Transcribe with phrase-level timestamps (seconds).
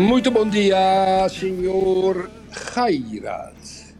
[0.00, 2.30] Muito bom dia, senhor
[2.74, 3.52] Gairat.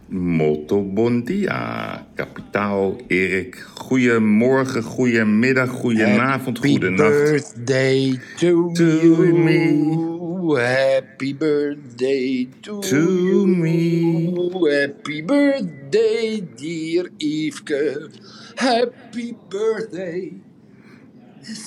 [0.09, 3.55] Molto bon dia, kapitaal Erik.
[3.87, 7.11] Goedemorgen, goedemiddag, goedenavond, Happy goedenacht.
[7.31, 9.37] birthday to, To you.
[9.37, 10.57] me.
[10.57, 13.45] Happy birthday to, To you.
[13.45, 14.33] me.
[14.67, 18.09] Happy birthday, dear Yveske.
[18.55, 20.33] Happy birthday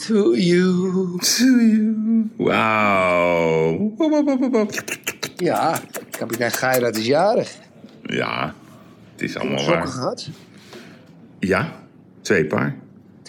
[0.06, 1.18] to you.
[1.18, 2.30] To you.
[2.36, 3.94] Wauw.
[5.36, 5.80] Ja,
[6.10, 7.58] kapitein Gairat is jarig.
[8.02, 8.54] Ja,
[9.12, 9.86] het is allemaal Sokken waar.
[9.86, 10.28] gehad?
[11.38, 11.72] Ja,
[12.20, 12.76] twee paar.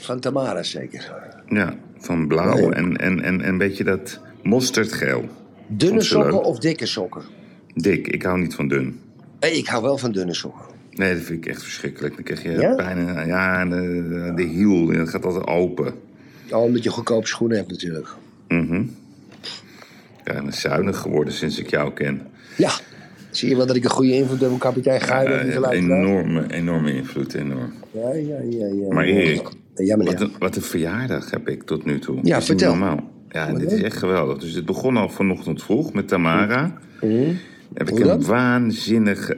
[0.02, 1.14] Van Tamara zeker.
[1.48, 2.72] Ja, van blauw Nee.
[2.72, 5.30] en, en, en, en een beetje dat mosterdgeel.
[5.68, 6.46] Dunne sokken leuk.
[6.46, 7.22] of dikke sokken?
[7.74, 9.00] Dik, ik hou niet van dun.
[9.40, 10.66] Hey, ik hou wel van dunne sokken.
[10.92, 12.16] Nee, dat vind ik echt verschrikkelijk.
[12.16, 12.76] Dan krijg je Ja?
[12.76, 12.98] pijn.
[12.98, 15.94] in- Ja, de, de hiel, dat gaat altijd open.
[16.52, 18.08] Oh, omdat je goedkope schoenen hebt natuurlijk.
[18.48, 18.84] Mhm.
[20.24, 22.22] Ja, ik ben zuinig geworden sinds ik jou ken.
[22.58, 22.72] Ja.
[23.30, 25.72] Zie je wel dat ik een goede invloed heb op kapitein te luisteren?
[25.72, 27.74] enorme, enorme invloed, enorm.
[27.92, 28.66] Ja, ja, ja.
[28.66, 28.94] ja.
[28.94, 29.98] Maar Erik, Ja.
[29.98, 32.20] Wat een, wat een verjaardag heb ik tot nu toe.
[32.22, 32.70] Ja, vertel.
[32.70, 33.12] normaal.
[33.30, 34.38] Ja, dit is echt geweldig.
[34.38, 36.78] Dus het begon al vanochtend vroeg met Tamara.
[37.74, 39.38] Heb ik een waanzinnige...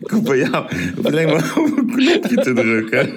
[0.00, 0.66] ik hoef bij jou
[1.02, 3.08] alleen maar op een knopje te drukken.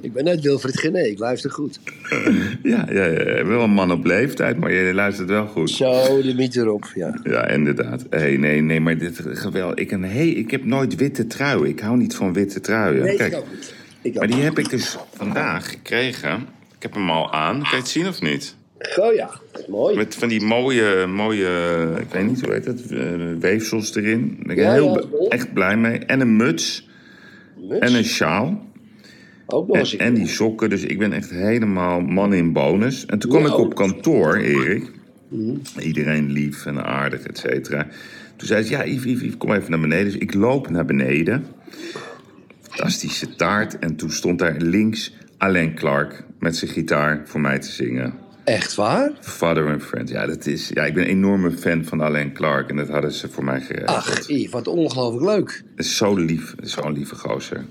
[0.00, 1.80] Ik ben net Wilfried Gené, ik luister goed.
[2.62, 5.70] ja, ja, ja, wel een man op leeftijd, maar je luistert wel goed.
[5.70, 7.20] Zo, de miet erop, ja.
[7.22, 8.06] Ja, inderdaad.
[8.10, 9.78] Hey, nee, nee, maar dit geweldig.
[9.78, 11.68] Ik, een, hey, ik heb nooit witte truien.
[11.68, 13.02] Ik hou niet van witte truien.
[13.02, 13.74] Nee, Kijk, ik ook niet.
[14.02, 16.46] Ik ook maar die heb ik dus vandaag gekregen.
[16.76, 17.60] Ik heb hem al aan.
[17.60, 18.56] Kan je het zien of niet?
[18.98, 19.30] Oh ja,
[19.68, 19.96] mooi.
[19.96, 21.48] Met van die mooie, mooie,
[22.00, 23.00] ik weet niet hoe heet het, eh,
[23.40, 24.26] weefsels erin.
[24.36, 25.98] Daar ben ik Ja, heel ja, echt blij mee.
[25.98, 26.88] En een muts
[27.68, 27.78] Muts.
[27.86, 28.68] en een sjaal.
[29.46, 30.18] Ook nog En, eens.
[30.18, 30.70] die sokken.
[30.70, 33.06] Dus ik ben echt helemaal man in bonus.
[33.06, 33.74] En toen kwam Ja, ik op ook.
[33.76, 34.90] kantoor, Erik.
[35.28, 35.54] Mhm.
[35.78, 37.86] Iedereen lief en aardig, et cetera.
[38.36, 40.04] Toen zei ze, ja, Yves, Yves, Yves, kom even naar beneden.
[40.04, 41.44] Dus ik loop naar beneden.
[42.62, 43.78] Fantastische taart.
[43.78, 48.14] En toen stond daar links Alain Clark met zijn gitaar voor mij te zingen.
[48.44, 49.10] Echt waar?
[49.20, 50.08] Father and Friend.
[50.08, 52.70] Ja, dat is, ja, ik ben een enorme fan van Alain Clark.
[52.70, 53.88] En dat hadden ze voor mij geregeld.
[53.88, 55.62] Ach, wat ongelooflijk leuk.
[55.76, 56.54] Het is zo lief.
[56.60, 57.64] Zo'n lieve gozer.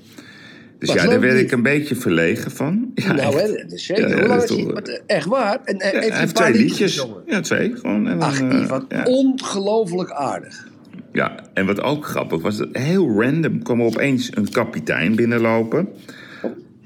[0.80, 1.42] Dus Wat ja, daar werd lief.
[1.42, 2.92] ik een beetje verlegen van.
[2.96, 3.48] Ja, nou, echt.
[3.48, 4.08] hè, dat is zeker.
[4.10, 4.66] Ja, Hoe dat lang is is hij?
[4.66, 5.60] toch- wat, eh, Echt waar?
[5.64, 7.24] En, eh, Ja, heeft hij heeft twee liedjes gezongen?
[7.26, 7.76] Ja, twee.
[7.76, 8.08] Gewoon.
[8.08, 10.68] En dan, Ach, eh, Yves, wat ongelooflijk aardig.
[11.12, 15.88] ja, en wat ook grappig was, dat heel random kwam er opeens een kapitein binnenlopen.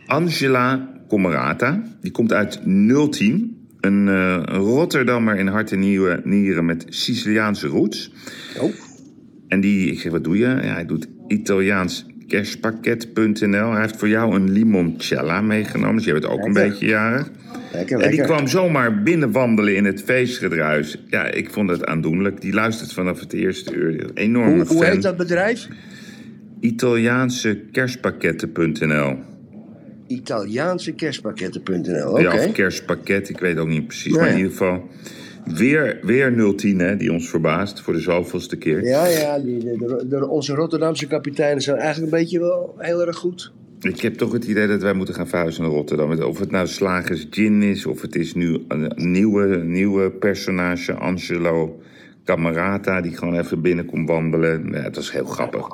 [0.06, 1.82] Angela Comerata.
[2.02, 2.60] Die komt uit
[3.10, 3.63] 010.
[3.84, 8.12] Een, eh, een Rotterdammer in hart en nieren, nieren met Siciliaanse roots.
[8.60, 8.72] Oh,
[9.48, 10.46] En die, ik zeg, wat doe je?
[10.46, 13.72] Ja, hij doet Italiaans kerstpakket.nl.
[13.72, 15.96] Hij heeft voor jou een limoncella meegenomen.
[15.96, 17.32] Dus jij bent ook een beetje jarig.
[17.74, 18.36] lekker, En die lekker.
[18.36, 20.98] kwam zomaar binnenwandelen in het feestgedruis.
[21.10, 22.42] Ja, ik vond het aandoenlijk.
[22.42, 24.12] Die luistert vanaf het eerste uur.
[24.14, 24.92] Enorme Hoe, hoe fan.
[24.92, 25.68] heet dat bedrijf?
[26.60, 29.18] Italiaanse kerstpakketten.nl.
[30.08, 32.20] Italiaanse kerstpakketten.nl.
[32.20, 34.16] Ja, of kerstpakket, ik weet ook niet precies.
[34.16, 34.88] Maar in ieder geval,
[35.46, 38.84] weer, weer 010, hè, die ons verbaast voor de zoveelste keer.
[38.86, 39.60] Ja, ja, die,
[40.08, 43.52] de- onze Rotterdamse kapiteinen zijn eigenlijk een beetje wel heel erg goed.
[43.82, 46.22] Ik heb toch het idee dat wij moeten gaan verhuizen naar Rotterdam.
[46.22, 51.82] Of het nou Slagers Gin is, of het is nu een nieuwe, nieuwe personage, Angelo
[52.26, 54.70] Camerata, die gewoon even binnen komt wandelen.
[54.72, 55.68] Ja, het was heel grappig.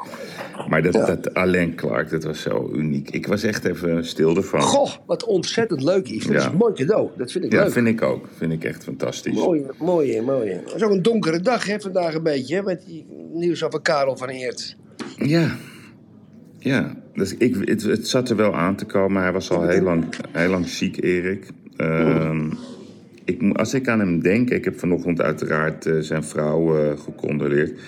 [0.69, 3.10] Maar dat, dat Alain Clark, dat was zo uniek.
[3.10, 4.62] Ik was echt even stil ervan.
[4.62, 6.25] Goh, wat ontzettend leuk, Yves.
[6.25, 6.50] Dat is Ja.
[6.50, 7.10] een mooi cadeau.
[7.18, 7.72] Dat vind ik ja, leuk.
[7.72, 8.28] vind ik ook.
[8.38, 9.36] Vind ik echt fantastisch.
[9.36, 10.50] Mooi, mooi, mooi.
[10.51, 13.81] Het is ook een donkere dag hè, vandaag een beetje, hè, met die nieuws over
[13.81, 14.75] Karel van Eert.
[15.16, 15.56] Ja.
[16.57, 19.22] Ja, dus ik, het, het zat er wel aan te komen.
[19.22, 21.52] Hij was al heel lang, heel lang ziek, Erik.
[21.75, 22.50] Ehm,
[23.30, 27.80] ik, als ik aan hem denk, ik heb vanochtend uiteraard eh, zijn vrouw eh, gecondoleerd.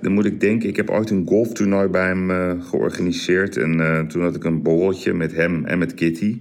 [0.00, 3.56] Dan moet ik denken, ik heb ooit een golftoernooi bij hem eh, georganiseerd.
[3.56, 6.40] En toen had ik een borreltje met hem en met Kitty.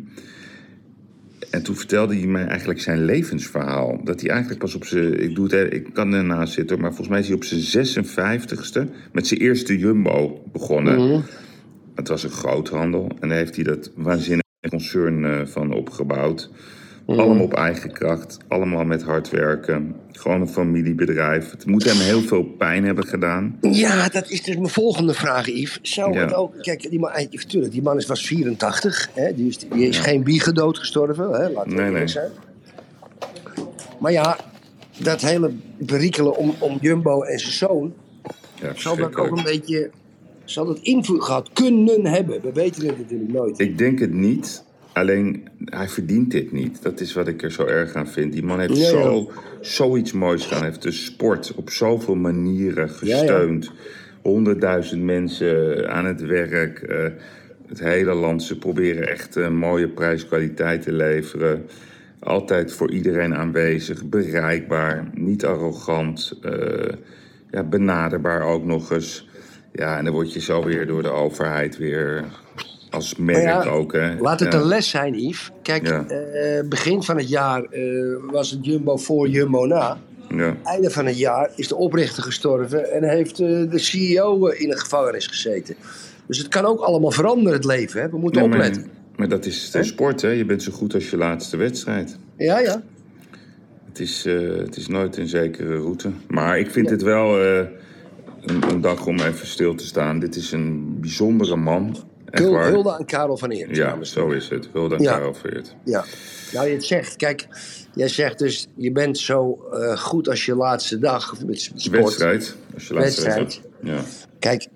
[1.49, 4.01] En toen vertelde hij mij eigenlijk zijn levensverhaal.
[4.03, 5.21] Dat hij eigenlijk pas op zijn.
[5.23, 8.91] Ik, doe het, ik kan ernaast zitten, maar volgens mij is hij op zijn 56ste
[9.11, 11.23] met zijn eerste jumbo begonnen.
[11.95, 13.11] het was een groothandel.
[13.19, 16.49] En daar heeft hij dat waanzinnige concern van opgebouwd.
[17.07, 17.19] Mhm.
[17.19, 19.95] Allemaal op eigen kracht, allemaal met hard werken.
[20.11, 21.51] Gewoon een familiebedrijf.
[21.51, 23.57] Het moet hem heel veel pijn hebben gedaan.
[23.61, 25.79] Ja, dat is dus mijn volgende vraag, Yves.
[25.81, 26.19] Zou Ja.
[26.21, 26.53] het ook...
[26.61, 29.09] Kijk, die man, eh, tuurlijk, die man is, was 84.
[29.13, 29.33] Hè?
[29.33, 31.31] Die is, die is geen biegendood gestorven.
[31.31, 31.49] Hè?
[31.49, 32.31] Laten we Nee, zijn.
[33.99, 34.37] Maar ja,
[34.97, 37.93] dat hele berikelen om, om Jumbo en zijn zoon...
[38.61, 39.89] Ja, zal dat ook een beetje...
[40.43, 42.41] Zal dat invloed gehad kunnen hebben?
[42.41, 43.59] We weten het natuurlijk nooit.
[43.59, 44.63] Ik denk het niet.
[44.95, 46.81] Alleen, hij verdient dit niet.
[46.83, 48.33] Dat is wat ik er zo erg aan vind.
[48.33, 48.89] Die man heeft Ja, ja.
[48.89, 49.31] zo,
[49.61, 50.59] zoiets moois gedaan.
[50.59, 53.17] Hij heeft de sport op zoveel manieren Ja, ja.
[53.17, 53.71] gesteund.
[54.21, 56.79] Honderdduizend mensen aan het werk.
[56.79, 57.05] eh,
[57.67, 58.43] het hele land.
[58.43, 61.65] Ze proberen echt een mooie prijskwaliteit te leveren.
[62.19, 64.05] Altijd voor iedereen aanwezig.
[64.05, 65.09] Bereikbaar.
[65.13, 66.39] Niet arrogant.
[66.41, 66.93] eh,
[67.51, 69.27] ja, benaderbaar ook nog eens.
[69.73, 72.23] Ja, en dan word je zo weer door de overheid weer...
[72.95, 74.15] Als merk Maar ja, ook, hè.
[74.19, 74.59] Laat het Ja.
[74.59, 75.51] een les zijn, Yves.
[75.61, 76.05] Kijk, Ja.
[76.07, 77.81] eh, begin van het jaar eh,
[78.31, 79.97] was het Jumbo voor Jumbo na.
[80.35, 80.55] Ja.
[80.63, 84.77] Einde van het jaar is de oprichter gestorven en heeft eh, de CEO in de
[84.77, 85.75] gevangenis gezeten.
[86.27, 88.01] Dus het kan ook allemaal veranderen, het leven.
[88.01, 88.09] Hè?
[88.09, 88.85] We moeten Nee, opletten.
[89.15, 90.29] maar dat is de sport, hè.
[90.29, 92.17] Je bent zo goed als je laatste wedstrijd.
[92.37, 92.81] Ja, ja.
[93.87, 94.23] Het is,
[94.57, 96.11] het is nooit een zekere route.
[96.27, 100.19] Maar ik vind het wel een, een dag om even stil te staan.
[100.19, 101.97] Dit is een bijzondere man.
[102.35, 102.69] Echt.
[102.69, 103.75] Hulde aan Karel van Eert.
[103.75, 104.69] Ja, zo is het.
[104.71, 105.11] Hulde aan Ja.
[105.11, 105.75] Karel Veert.
[105.83, 106.05] Ja.
[106.53, 107.47] Nou, je het zegt, kijk,
[107.95, 112.03] jij zegt dus, je bent zo eh, goed als je laatste dag met sport.
[112.03, 112.55] Wedstrijd.
[112.73, 113.37] Als je laatste Wedstrijd.
[113.37, 113.69] wedstrijd.
[113.83, 114.27] Ja.
[114.39, 114.67] Kijk,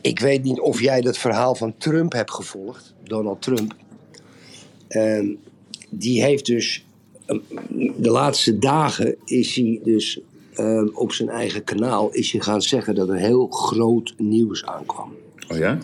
[0.00, 3.74] ik weet niet of jij dat verhaal van Trump hebt gevolgd, Donald Trump.
[4.88, 5.26] Ehm,
[5.90, 6.86] die heeft dus,
[7.26, 7.38] ehm,
[7.96, 10.20] de laatste dagen is hij dus
[10.54, 15.14] ehm, op zijn eigen kanaal is hij gaan zeggen dat er heel groot nieuws aankwam.
[15.48, 15.78] Oh ja?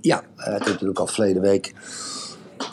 [0.00, 1.74] Ja, hij had natuurlijk al verleden week,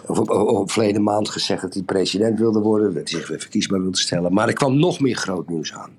[0.06, 2.94] of, of, of verleden maand gezegd dat hij president wilde worden.
[2.94, 4.34] Dat hij zich weer verkiesbaar wilde stellen.
[4.34, 5.92] Maar er kwam nog meer groot nieuws aan.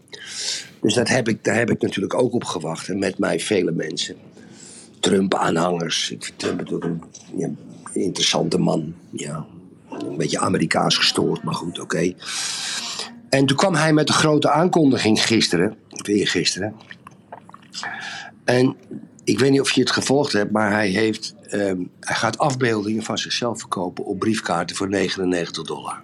[0.80, 2.88] Dus dat heb ik, daar heb ik natuurlijk ook op gewacht.
[2.88, 4.16] En met mij vele mensen.
[5.00, 6.10] Trump-aanhangers.
[6.10, 7.02] Ik vind Trump natuurlijk
[7.38, 7.58] een,
[7.92, 8.94] interessante man.
[9.10, 9.46] Ja,
[9.90, 12.12] een beetje Amerikaans gestoord, maar goed, oké.
[13.28, 16.74] En toen kwam hij met de grote aankondiging gisteren, of eergisteren.
[18.44, 18.76] En
[19.26, 23.02] ik weet niet of je het gevolgd hebt, maar hij, heeft, ehm, hij gaat afbeeldingen
[23.02, 26.02] van zichzelf verkopen op briefkaarten voor 99 dollar.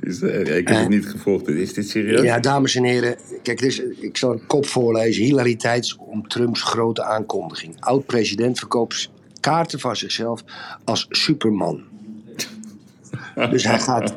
[0.00, 1.48] Is, eh, ik heb het niet gevolgd.
[1.48, 2.22] Is dit serieus?
[2.22, 5.24] Ja, dames en heren, kijk, is, ik zal een kop voorlezen.
[5.24, 7.76] Hilariteits om Trumps grote aankondiging.
[7.80, 9.10] Oud-president verkoopt
[9.40, 10.44] kaarten van zichzelf
[10.84, 11.82] als Superman.
[13.50, 14.16] Dus hij gaat.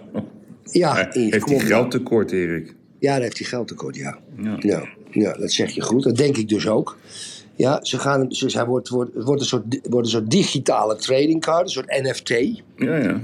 [0.63, 1.61] Ja, Hij- heeft hij op nou.
[1.61, 2.75] geldtekort, Erik?
[2.99, 4.17] Ja, daar heeft hij geld tekort, ja.
[4.37, 4.55] Ja.
[4.59, 6.03] Ja, ja, dat zeg je goed.
[6.03, 6.97] Dat denk ik dus ook.
[7.57, 10.95] Ja, ze gaan, dus hij wordt, wordt, het wordt, een soort, wordt een soort digitale
[10.95, 12.29] trading card, een soort NFT.
[12.75, 13.21] Ja, ja.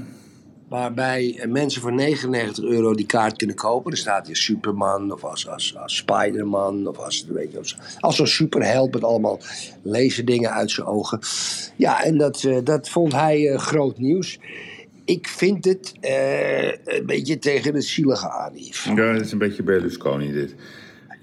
[0.67, 3.91] Waarbij mensen voor 99 euro die kaart kunnen kopen.
[3.91, 8.15] Dan staat hier Superman of als, als, als Spiderman of als, weet je, als, als
[8.15, 9.39] zo'n superheld met allemaal
[9.81, 11.19] laserdingen uit zijn ogen.
[11.75, 14.39] Ja, en dat, eh, dat vond hij eh, groot nieuws.
[15.05, 18.53] Ik vind het eh, een beetje tegen het zielige aan.
[18.95, 20.55] Ja, het is een beetje Berlusconi dit.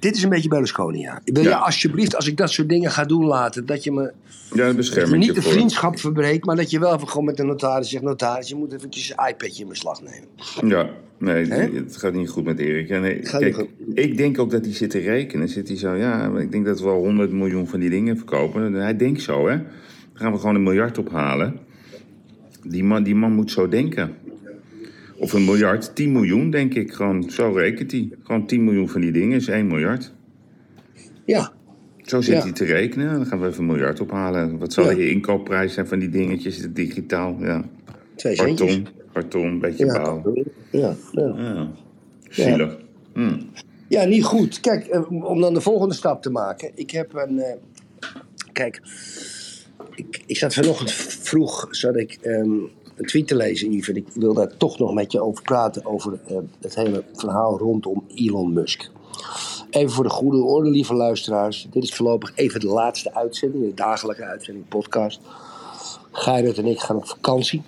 [0.00, 1.20] Dit is een beetje Berlusconi, ja.
[1.24, 4.12] Wil je alsjeblieft, als ik dat soort dingen ga doen laten, dat je me
[4.52, 7.90] Ja, je niet de vriendschap verbreekt, maar dat je wel even gewoon met de notaris
[7.90, 10.28] zegt: Notaris, je moet eventjes een iPadje in beslag nemen.
[10.66, 12.88] Ja, nee, het gaat niet goed met Erik.
[12.88, 15.48] Ja, nee, kijk, ik denk ook dat hij zit te rekenen.
[15.48, 18.72] Zit hij zo, ja, ik denk dat we wel 100 miljoen van die dingen verkopen.
[18.72, 19.56] Hij denkt zo, hè.
[19.56, 19.66] Dan
[20.12, 21.58] gaan we gewoon een miljard ophalen.
[22.64, 24.14] Die man, die man moet zo denken.
[25.20, 26.92] Of een miljard, 10 miljoen, denk ik.
[26.92, 28.08] Gewoon, zo rekent hij.
[28.22, 30.12] Gewoon 10 miljoen van die dingen is 1 miljard.
[31.24, 31.52] Ja,
[32.02, 32.42] Zo zit Ja.
[32.42, 33.12] hij te rekenen.
[33.14, 34.58] Dan gaan we even een miljard ophalen.
[34.58, 34.96] Wat zal Ja.
[34.96, 36.66] je inkoopprijs zijn van die dingetjes?
[36.72, 37.64] Digitaal, ja.
[38.16, 38.34] twee.
[38.36, 40.32] Karton, karton, beetje Ja, bouw.
[40.70, 41.34] ja, ja.
[41.36, 41.70] Ja.
[42.28, 42.76] Zielig.
[43.14, 43.38] Hm.
[43.88, 44.60] ja, niet goed.
[44.60, 46.70] Kijk, eh, om dan de volgende stap te maken.
[46.74, 47.38] Ik heb een.
[47.38, 47.54] eh,
[48.52, 48.80] kijk,
[49.94, 52.50] ik, ik zat vanochtend vroeg zat ik, ehm,
[53.00, 55.86] een tweet te lezen, en Ik wil daar toch nog met je over praten.
[55.86, 58.90] Over eh, het hele verhaal rondom Elon Musk.
[59.70, 61.66] Even voor de goede orde, lieve luisteraars.
[61.70, 65.20] Dit is voorlopig even de laatste uitzending, de dagelijkse uitzending, podcast.
[66.10, 67.62] Gerrit en ik gaan op vakantie.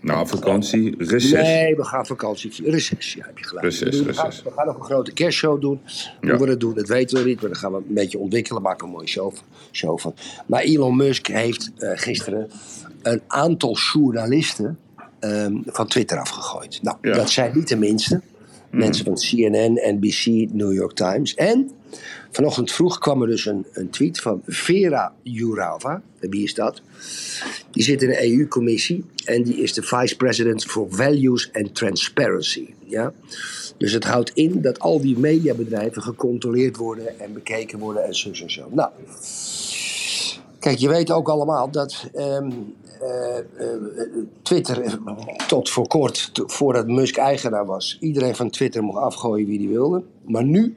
[0.00, 1.30] Nou, vakantie, reces.
[1.42, 2.70] Nee, we gaan vakantie.
[2.70, 3.64] Reces, ja, heb je gelijk.
[3.66, 5.80] Reces, we, doen- we gaan, we gaan nog een grote kerstshow doen.
[6.20, 6.36] Hoe Ja.
[6.38, 7.40] we dat doen, dat weten we niet.
[7.40, 8.62] Maar dan gaan we een beetje ontwikkelen.
[8.62, 9.32] Maken een mooie show,
[9.72, 10.14] show van.
[10.46, 12.50] Maar Elon Musk heeft eh, gisteren
[13.02, 14.78] een aantal journalisten
[15.20, 16.78] ehm, van Twitter afgegooid.
[16.82, 17.14] Nou, Ja.
[17.14, 18.20] dat zijn niet de minste.
[18.70, 21.34] Mensen van CNN, NBC, New York Times.
[21.34, 21.70] En
[22.30, 26.02] vanochtend vroeg kwam er dus een, een tweet van Vera Jourova.
[26.20, 26.80] Wie is dat?
[27.70, 32.74] Die zit in de EU-commissie en die is de Vice President for Values and Transparency.
[32.84, 33.12] Ja?
[33.76, 38.30] Dus het houdt in dat al die mediabedrijven gecontroleerd worden en bekeken worden en zo
[38.30, 38.68] en zo.
[38.70, 38.90] Nou,
[40.58, 42.50] kijk, je weet ook allemaal dat ehm,
[43.00, 43.44] eh, eh,
[44.42, 44.92] Twitter eh,
[45.46, 50.02] tot voor kort, voordat Musk eigenaar was, iedereen van Twitter mocht afgooien wie die wilde.
[50.24, 50.76] Maar nu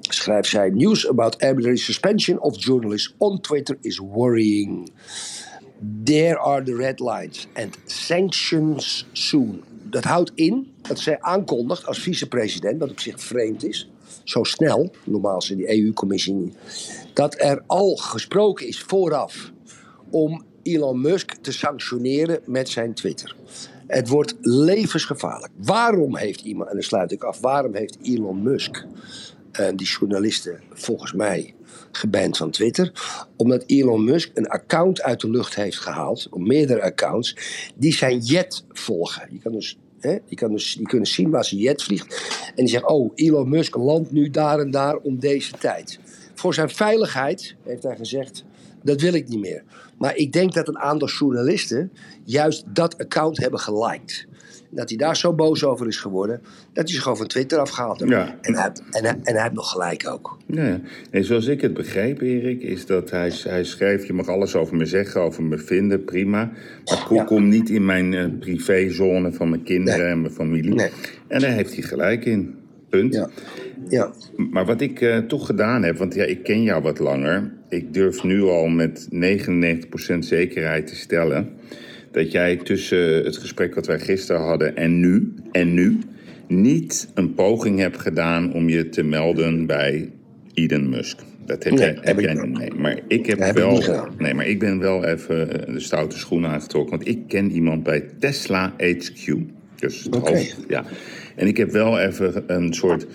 [0.00, 4.92] schrijft zij: News about arbitrary suspension of journalists on Twitter is worrying.
[6.04, 9.62] There are the red lines and sanctions soon.
[9.82, 13.90] Dat houdt in dat zij aankondigt als vicepresident, wat op zich vreemd is,
[14.24, 16.56] zo snel, normaal is in die EU-commissie niet,
[17.12, 19.52] dat er al gesproken is vooraf
[20.10, 23.36] om Elon Musk te sanctioneren met zijn Twitter.
[23.86, 25.52] Het wordt levensgevaarlijk.
[25.56, 28.84] Waarom heeft iemand, en dan sluit ik af, waarom heeft Elon Musk
[29.74, 31.54] die journalisten volgens mij
[31.92, 32.92] geband van Twitter?
[33.36, 37.36] Omdat Elon Musk een account uit de lucht heeft gehaald, meerdere accounts,
[37.74, 39.28] die zijn jet volgen.
[39.30, 42.22] Je kan dus, die, kan dus, die kunnen zien waar zijn jet vliegt.
[42.46, 45.98] En die zeggen, oh, Elon Musk landt nu daar en daar om deze tijd.
[46.34, 48.44] Voor zijn veiligheid, heeft hij gezegd,
[48.82, 49.62] dat wil ik niet meer.
[49.98, 51.92] Maar ik denk dat een aantal journalisten
[52.24, 54.26] juist dat account hebben geliked.
[54.74, 56.40] Dat hij daar zo boos over is geworden,
[56.72, 58.12] dat hij zich gewoon van Twitter afgehaald heeft.
[58.12, 58.38] Ja.
[58.40, 60.36] En, hij, en, hij, en hij heeft nog gelijk ook.
[60.46, 64.56] Ja, nee, zoals ik het begreep, Erik, is dat hij, hij schreef: Je mag alles
[64.56, 66.50] over me zeggen, over me vinden, prima.
[66.84, 67.24] Maar kom, Ja.
[67.24, 70.10] kom niet in mijn eh, privézone van mijn kinderen Nee.
[70.10, 70.74] en mijn familie.
[70.74, 70.90] Nee.
[71.28, 72.54] En daar heeft hij gelijk in.
[72.88, 73.14] Punt.
[73.14, 73.28] Ja.
[73.88, 74.12] Ja.
[74.50, 77.52] Maar wat ik eh, toch gedaan heb, want ja, ik ken jou wat langer.
[77.68, 81.48] Ik durf nu al met 99% zekerheid te stellen
[82.14, 85.98] dat jij tussen het gesprek wat wij gisteren hadden en nu, en nu,
[86.48, 90.10] niet een poging hebt gedaan om je te melden bij
[90.54, 91.18] Elon Musk.
[91.46, 92.58] Dat heb, Nee, jij, heb niet.
[92.58, 93.82] nee, maar ik heb heb wel.
[94.18, 97.82] nee, maar ik ben wel even eh, de stoute schoenen aangetrokken, want ik ken iemand
[97.82, 99.34] bij Tesla HQ.
[99.78, 100.84] Dus het hoofd- ja.
[101.36, 103.06] En ik heb wel even een soort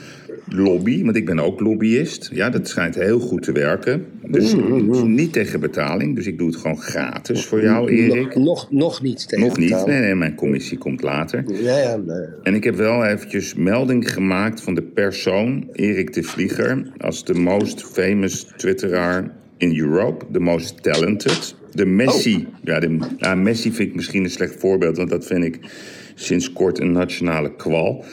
[0.49, 2.29] lobby, want ik ben ook lobbyist.
[2.33, 4.05] Ja, dat schijnt heel goed te werken.
[4.27, 8.35] Dus Mm, niet tegen betaling, dus ik doe het gewoon gratis voor jou, Erik.
[8.35, 9.89] Nog, nog, nog niet tegen Nog niet, betaling.
[9.93, 11.43] nee, nee, mijn commissie komt later.
[11.63, 12.25] Ja, ja, nee.
[12.43, 17.33] En ik heb wel eventjes melding gemaakt van de persoon, Erik de Vlieger, als de
[17.33, 21.55] most famous twitteraar in Europe, de most talented.
[21.73, 22.97] De Messi, ja, de,
[23.35, 25.59] Messi vind ik misschien een slecht voorbeeld, want dat vind ik
[26.15, 28.05] sinds kort een nationale kwal.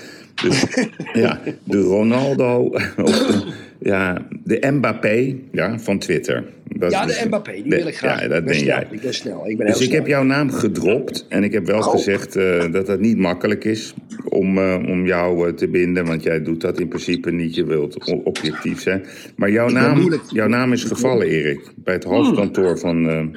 [0.43, 0.65] Dus
[1.13, 3.43] ja, de Ronaldo, de,
[3.79, 6.45] ja, de Mbappé ja, van Twitter.
[6.69, 8.21] Dat Ja, de dus- Mbappé, die de- wil ik graag.
[8.21, 8.87] Ja, dat ben snel, jij.
[8.91, 9.49] Ik ben snel.
[9.49, 11.91] Ik ben Dus ik heb jouw naam gedropt en ik heb wel Oh.
[11.91, 13.95] gezegd eh, dat dat niet makkelijk is
[14.29, 16.07] om, eh, om jou eh, te binden.
[16.07, 19.05] Want jij doet dat in principe niet, je wilt objectief zijn.
[19.37, 23.31] Maar jouw, naam, jouw naam is gevallen, Erik, bij het hoofdkantoor van,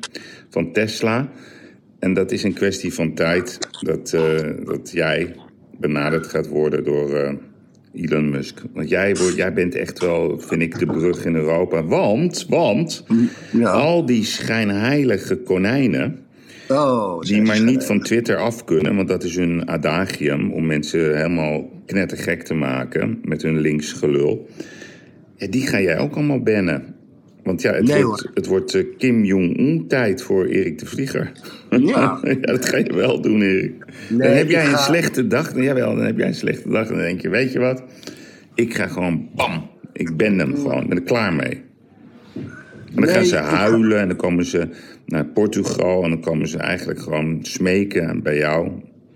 [0.50, 1.30] van Tesla.
[2.00, 4.10] En dat is een kwestie van tijd dat,
[4.66, 5.36] dat jij
[5.80, 7.34] benaderd gaat worden door eh,
[7.94, 8.62] Elon Musk.
[8.74, 11.84] Want jij, wordt, jij bent echt wel, vind ik, de brug in Europa.
[11.84, 13.06] Want, want
[13.52, 13.70] Ja.
[13.70, 16.20] al die schijnheilige konijnen
[16.72, 21.16] Oh, die maar niet van Twitter af kunnen, want dat is hun adagium om mensen
[21.16, 24.50] helemaal knettergek te maken met hun linksgelul.
[25.36, 26.96] Ja, die ga jij ook allemaal bannen.
[27.50, 28.32] Want ja, het Nee, wordt, hoor.
[28.34, 31.32] het wordt eh, Kim Jong-un tijd voor Erik de Vlieger.
[31.70, 31.80] Ja.
[32.24, 33.86] ja, dat ga je wel doen, Erik.
[34.10, 35.56] Nee, dan heb jij een ga- slechte dag.
[35.56, 36.88] Jawel, dan heb jij een slechte dag.
[36.88, 37.84] En dan denk je, weet je wat?
[38.56, 40.82] Ik ga gewoon, bam, ik ben hem gewoon.
[40.84, 41.62] Ik ben er klaar mee.
[42.36, 44.68] En dan Nee, gaan ze ga- huilen en dan komen ze
[45.06, 48.70] naar Portugal en dan komen ze eigenlijk gewoon smeken bij jou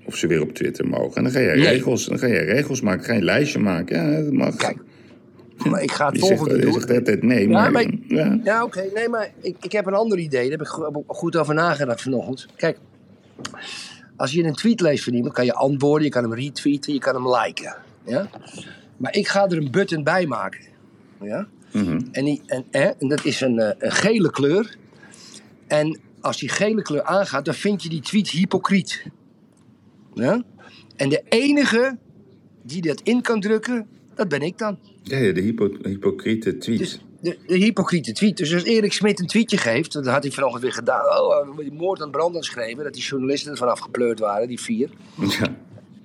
[0.05, 1.15] of ze weer op Twitter mogen.
[1.15, 3.95] En dan ga je regels, dan ga je regels maken, ga je een lijstje maken.
[4.11, 4.55] Ja, dat mag.
[4.55, 4.77] Kijk,
[5.70, 6.74] maar ik ga het je zegt, volgende je doen.
[6.82, 8.39] zegt altijd nee, Ja, maar, ik- ja.
[8.43, 8.89] Ja, oké.
[8.93, 10.41] Nee, maar ik, ik heb een ander idee.
[10.41, 12.48] Daar heb ik go- goed over nagedacht vanochtend.
[12.55, 12.77] Kijk,
[14.15, 17.00] als je een tweet leest van iemand, kan je antwoorden, je kan hem retweeten, je
[17.00, 17.75] kan hem liken.
[18.05, 18.29] Ja?
[18.98, 20.60] Maar ik ga er een button bij maken.
[21.22, 21.48] Ja?
[21.72, 22.01] Mhm.
[22.12, 24.75] En, die, en, hè, en dat is een, eh, een gele kleur.
[25.67, 29.05] En als die gele kleur aangaat, dan vind je die tweet hypocriet.
[30.13, 30.43] Ja?
[30.96, 31.98] En de enige
[32.63, 34.77] die dat in kan drukken, dat ben ik dan.
[35.03, 36.77] Ja, de hypo, hypocriete tweet.
[36.77, 38.38] Dus de, de hypocriete tweet.
[38.38, 41.05] Dus als Erik Smit een tweetje geeft, dat had hij vanochtend weer gedaan.
[41.05, 44.89] Oh, die moord aan Brandon schreven, dat die journalisten er vanaf gepleurd waren, die vier.
[45.39, 45.55] Ja.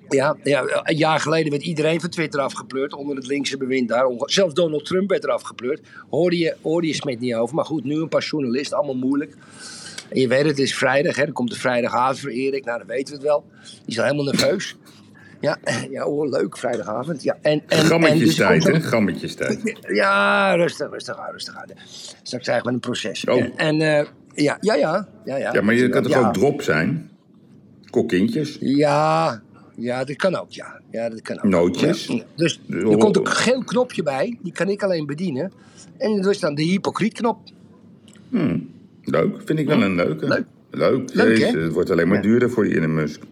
[0.08, 4.06] Ja, ja, een jaar geleden werd iedereen van Twitter afgepleurd onder het linkse bewind daar.
[4.18, 5.80] Zelfs Donald Trump werd er afgepleurd.
[6.10, 7.54] Hoorde je, hoorde je Smit niet over.
[7.54, 9.36] Maar goed, nu een paar journalisten, allemaal moeilijk.
[10.08, 11.24] En je weet het, het is vrijdag, hè.
[11.24, 12.64] Dan komt de vrijdagavond voor Erik.
[12.64, 13.44] Nou, dan weten we het wel.
[13.62, 14.76] Die is al helemaal nerveus.
[15.40, 15.58] Ja,
[15.90, 17.22] ja oh, leuk, vrijdagavond.
[17.22, 18.72] Ja, en, en, Grammetjes dus hè?
[18.72, 19.78] er- Grammetjes tijd.
[19.88, 21.66] Ja, rustig, rustig aan, rustig aan.
[22.22, 23.24] Straks krijgen we een proces.
[23.24, 23.44] Oh.
[23.56, 25.52] En, eh, ja, ja, ja, ja, ja.
[25.52, 26.26] Ja, maar je kan toch ja.
[26.26, 27.10] ook drop zijn?
[27.90, 28.56] Kokkintjes?
[28.60, 29.42] Ja,
[29.76, 30.80] ja, dat kan ook, ja.
[30.90, 31.44] Ja, dat kan ook.
[31.44, 32.06] Nootjes?
[32.06, 35.52] Ja, Dus De- er komt een geel knopje bij, die kan ik alleen bedienen.
[35.98, 37.38] En dat is dan de hypocrietknop.
[39.02, 40.26] Leuk, vind ik wel een leuke.
[40.26, 40.44] Leuk.
[40.70, 41.62] Leuk, Leuk, Jezus?
[41.62, 43.22] Het wordt alleen maar duurder voor die Elon Musk.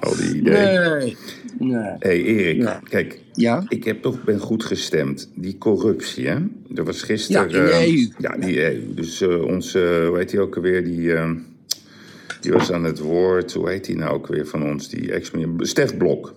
[0.00, 1.16] Al die ideeën.
[1.58, 1.94] Nee.
[1.98, 2.80] Hey, Erik, Ja.
[2.88, 3.64] kijk, Ja?
[3.68, 5.30] ik heb toch ben goed gestemd.
[5.34, 6.36] Die corruptie, hè?
[6.74, 7.48] Er was gisteren...
[7.50, 8.08] Ja, in de eh, EU.
[8.18, 8.94] Ja, die EU.
[8.94, 11.14] Dus eh, onze, hoe heet die ook alweer, die...
[11.14, 11.30] eh,
[12.40, 14.88] die was aan het woord, hoe heet die nou ook weer van ons?
[14.88, 16.34] Die ex-minister, Stef Blok.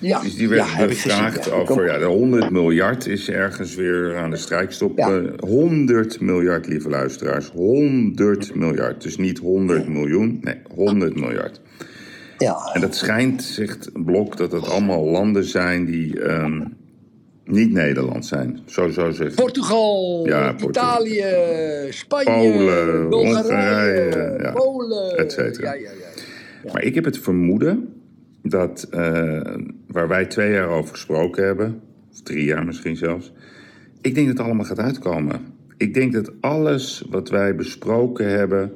[0.00, 1.58] Ja, Dus die werd ja, heb ik bevraagd gezien, ja.
[1.60, 4.98] over ja, de 100 miljard is ergens weer aan de strijkstop.
[4.98, 5.18] Ja.
[5.20, 7.48] Eh, 100 miljard, lieve luisteraars.
[7.50, 9.02] 100 miljard.
[9.02, 11.60] Dus niet 100 miljoen, nee, 100 miljard.
[12.38, 12.70] Ja.
[12.72, 16.64] En dat schijnt, zegt Blok, dat het allemaal landen zijn die ehm,
[17.44, 18.60] niet Nederland zijn.
[18.66, 19.36] Zo zou zeggen.
[19.36, 21.06] Portugal, Ja, Portugal.
[21.06, 21.24] Italië,
[21.92, 25.16] Spanje, Polen, Bulgarije, Hongarije, ja, Polen.
[25.18, 25.72] et cetera.
[25.72, 25.90] Ja, ja,
[26.64, 26.72] ja.
[26.72, 27.88] Maar ik heb het vermoeden
[28.42, 29.40] dat eh,
[29.86, 31.80] waar wij twee jaar over gesproken hebben,
[32.12, 33.32] of drie jaar misschien zelfs,
[34.00, 35.40] ik denk dat het allemaal gaat uitkomen.
[35.76, 38.72] Ik denk dat alles wat wij besproken hebben,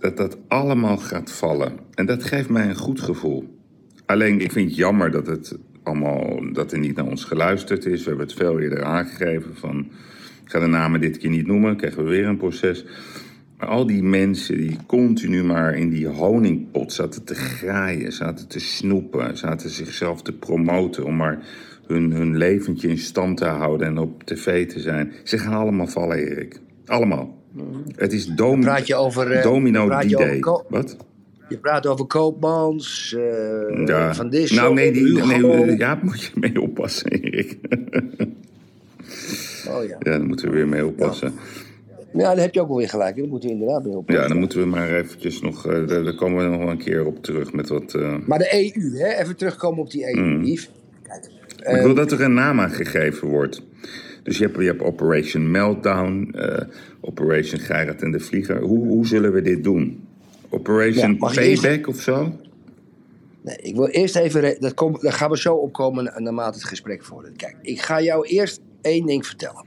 [0.00, 1.72] dat dat allemaal gaat vallen.
[1.94, 3.58] En dat geeft mij een goed gevoel.
[4.06, 8.02] Alleen, ik vind het jammer dat het allemaal, dat er niet naar ons geluisterd is.
[8.02, 9.78] We hebben het veel eerder aangegeven van,
[10.44, 12.84] ik ga de namen dit keer niet noemen, krijgen we weer een proces.
[13.58, 18.60] Maar al die mensen die continu maar in die honingpot zaten te graaien, zaten te
[18.60, 21.46] snoepen, zaten zichzelf te promoten om maar
[21.86, 25.12] hun, hun leventje in stand te houden en op tv te zijn.
[25.24, 26.60] Ze gaan allemaal vallen, Erik.
[26.86, 27.39] Allemaal.
[27.96, 30.38] Het is dom, Praat je over, eh, domino praat je over D-Day.
[30.38, 30.96] ko- Wat?
[31.48, 34.14] Je praat over Koopmans, eh, Ja.
[34.14, 37.58] Van Dissel, nou, nee, die, nee, ja, moet je mee oppassen, Erik.
[39.68, 39.88] Oh, ja.
[39.88, 41.32] Ja, daar moeten we weer mee oppassen.
[42.12, 43.16] ja, daar heb je ook wel weer gelijk.
[43.16, 44.10] Daar moeten we inderdaad mee op.
[44.10, 45.66] Ja, dan moeten we maar eventjes nog...
[45.66, 47.94] eh, daar, daar komen we nog wel een keer op terug met wat...
[47.94, 49.14] eh, Maar de EU, hè?
[49.22, 50.44] even terugkomen op die EU, Mm.
[50.44, 50.70] Yves.
[51.02, 51.24] Kijk,
[51.76, 53.62] ik wil dat er een naam aan gegeven wordt.
[54.30, 56.62] Dus je hebt, je hebt Operation Meltdown, eh,
[57.00, 58.60] Operation Gerrit en de Vlieger.
[58.60, 60.08] Hoe, hoe zullen we dit doen?
[60.48, 62.38] Operation Ja, eerst- Payback of zo?
[63.42, 64.56] Nee, ik wil eerst even.
[64.60, 67.36] Dat kom, daar gaan we zo opkomen na- naarmate het gesprek vordert.
[67.36, 69.64] Kijk, ik ga jou eerst één ding vertellen.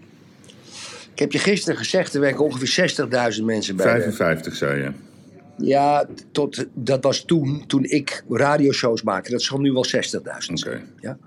[1.13, 3.85] Ik heb je gisteren gezegd, er werken ongeveer 60.000 mensen bij.
[3.85, 4.91] de- 55 zei je.
[5.57, 9.31] ja, tot, dat was toen, toen ik radioshows maakte.
[9.31, 10.75] Dat zal nu wel 60.000 zijn.
[10.77, 10.83] Oké.
[11.01, 11.17] Ja?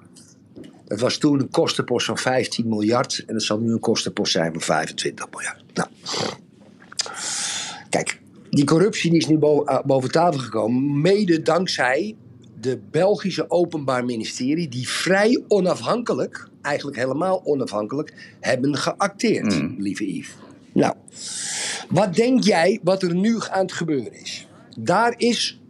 [0.86, 3.24] Dat was toen een kostenpost van 15 miljard.
[3.26, 5.62] En dat zal nu een kostenpost zijn van 25 miljard.
[5.74, 5.88] Nou.
[7.88, 8.20] Kijk,
[8.50, 11.00] die corruptie die is nu eh, boven tafel gekomen.
[11.00, 12.16] Mede dankzij
[12.60, 14.68] de Belgische Openbaar Ministerie.
[14.68, 20.34] Die vrij onafhankelijk, eigenlijk helemaal onafhankelijk, hebben geacteerd, lieve Yves.
[20.72, 20.94] Nou,
[21.88, 24.46] wat denk jij wat er nu aan het gebeuren is?
[24.78, 25.60] Daar is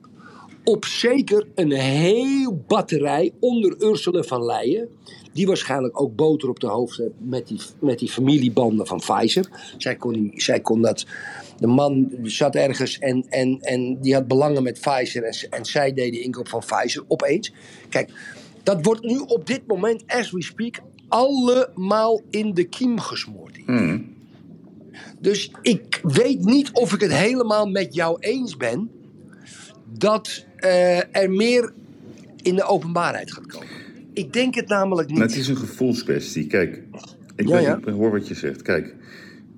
[0.65, 4.89] op zeker een heel batterij onder Ursula van Leyen.
[5.37, 9.49] Die waarschijnlijk ook boter op de hoofd heeft met die, met die familiebanden van Pfizer.
[9.79, 11.07] Zij kon, die- zij kon dat.
[11.59, 15.23] De man zat ergens en, en, en die had belangen met Pfizer.
[15.23, 17.53] En, en zij deed de inkoop van Pfizer opeens.
[17.89, 18.11] Kijk,
[18.63, 23.59] dat wordt nu op dit moment, as we speak, allemaal in de kiem gesmoord.
[25.21, 28.91] Dus ik weet niet of ik het helemaal met jou eens ben
[29.99, 31.73] dat eh, er meer
[32.43, 33.85] in de openbaarheid gaat komen.
[34.17, 35.19] Ik denk het namelijk niet.
[35.19, 36.47] Maar het is een gevoelskwestie.
[36.47, 36.83] Kijk,
[37.37, 37.77] ik, Ja, weet, ja.
[37.77, 38.63] ik hoor wat je zegt.
[38.63, 38.95] Kijk,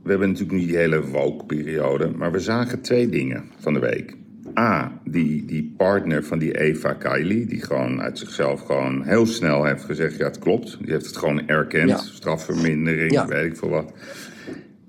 [0.02, 2.10] we hebben natuurlijk nu die hele woke-periode.
[2.16, 4.16] Maar we zagen twee dingen van de week.
[4.58, 7.46] A, die, die partner van die Eva Kaili...
[7.46, 10.16] die gewoon uit zichzelf gewoon heel snel heeft gezegd...
[10.16, 10.78] ja, het klopt.
[10.80, 11.88] Die heeft het gewoon erkend.
[11.88, 11.96] Ja.
[11.96, 13.26] Strafvermindering, Ja.
[13.26, 13.92] weet ik veel wat.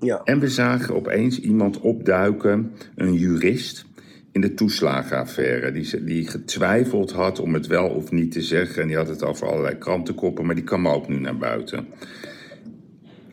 [0.00, 0.20] Ja.
[0.24, 3.84] En we zagen opeens iemand opduiken, een jurist,
[4.42, 5.72] in de toeslagenaffaire.
[5.72, 8.82] Die, die getwijfeld had om het wel of niet te zeggen.
[8.82, 11.86] En die had het over allerlei krantenkoppen, maar die kwam ook nu naar buiten.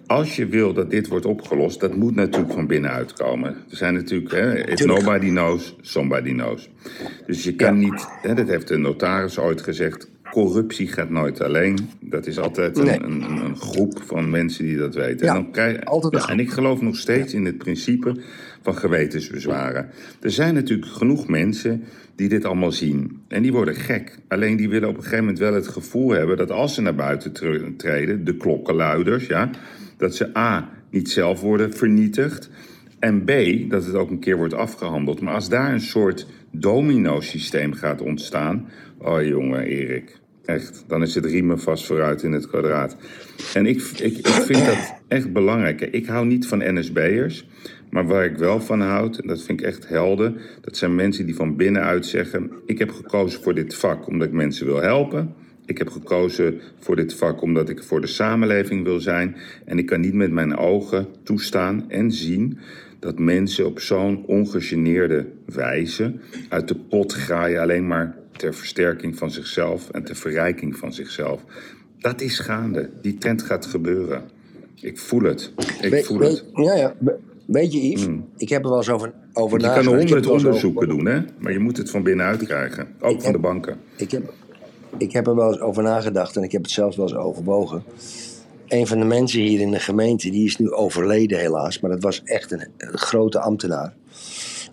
[0.07, 3.49] Als je wil dat dit wordt opgelost, dat moet natuurlijk van binnenuit komen.
[3.69, 6.69] Er zijn natuurlijk, hè, if nobody knows, somebody knows.
[7.25, 7.87] Dus je kan Ja.
[7.89, 11.89] niet, hè, dat heeft de notaris ooit gezegd, corruptie gaat nooit alleen.
[11.99, 12.99] Dat is altijd een, Nee.
[12.99, 15.25] een, een, een groep van mensen die dat weten.
[15.25, 18.15] Ja, en, dan krijg, altijd ja, en ik geloof nog steeds in het principe
[18.67, 19.89] van gewetensbezwaren.
[20.21, 21.83] Er zijn natuurlijk genoeg mensen
[22.15, 23.21] die dit allemaal zien.
[23.27, 24.17] En die worden gek.
[24.27, 26.95] Alleen die willen op een gegeven moment wel het gevoel hebben dat als ze naar
[26.95, 29.49] buiten tre- treden, de klokkenluiders, ja,
[29.97, 30.69] dat ze A.
[30.91, 32.49] niet zelf worden vernietigd.
[32.99, 33.31] En B,
[33.69, 35.21] dat het ook een keer wordt afgehandeld.
[35.21, 38.69] Maar als daar een soort domino-systeem gaat ontstaan.
[38.97, 40.19] Oh jongen, Erik.
[40.45, 42.97] Echt, dan is het riemen vast vooruit in het kwadraat.
[43.53, 45.81] En ik, ik, ik vind dat echt belangrijk.
[45.81, 47.47] Ik hou niet van NSB'ers.
[47.89, 50.37] Maar waar ik wel van houd, en dat vind ik echt helden...
[50.61, 52.51] dat zijn mensen die van binnenuit zeggen...
[52.65, 55.33] ik heb gekozen voor dit vak omdat ik mensen wil helpen...
[55.67, 59.35] Ik heb gekozen voor dit vak omdat ik voor de samenleving wil zijn.
[59.65, 62.59] En ik kan niet met mijn ogen toestaan en zien
[62.99, 66.13] dat mensen op zo'n ongegeneerde wijze
[66.49, 71.43] uit de pot graaien alleen maar ter versterking van zichzelf en ter verrijking van zichzelf.
[71.99, 72.89] Dat is gaande.
[73.01, 74.23] Die trend gaat gebeuren.
[74.81, 75.53] Ik voel het.
[75.81, 76.45] Ik voel het.
[76.53, 76.95] Ja, ja.
[77.47, 78.07] We- Weet je, Yves,
[78.37, 80.01] ik heb er wel eens over, over Je kan nagedacht.
[80.01, 81.21] Ik heb honderd er onderzoeken over- doen, hè?
[81.39, 82.87] Maar je moet het van binnenuit krijgen.
[82.99, 83.77] Ook van heb- de banken.
[83.95, 84.33] Ik heb,
[84.97, 87.83] ik heb er wel eens over nagedacht en ik heb het zelfs wel eens overwogen.
[88.67, 91.79] Een van de mensen hier in de gemeente, die is nu overleden helaas.
[91.79, 93.93] Maar dat was echt een, een grote ambtenaar.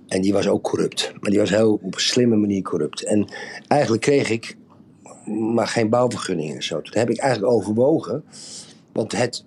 [0.08, 1.12] En die was ook corrupt.
[1.20, 3.04] Maar die was heel op een slimme manier corrupt.
[3.04, 3.28] En
[3.68, 4.56] eigenlijk kreeg ik
[5.26, 6.80] maar geen bouwvergunningen en zo.
[6.80, 8.24] Toen heb ik eigenlijk overwogen.
[8.92, 9.44] Want het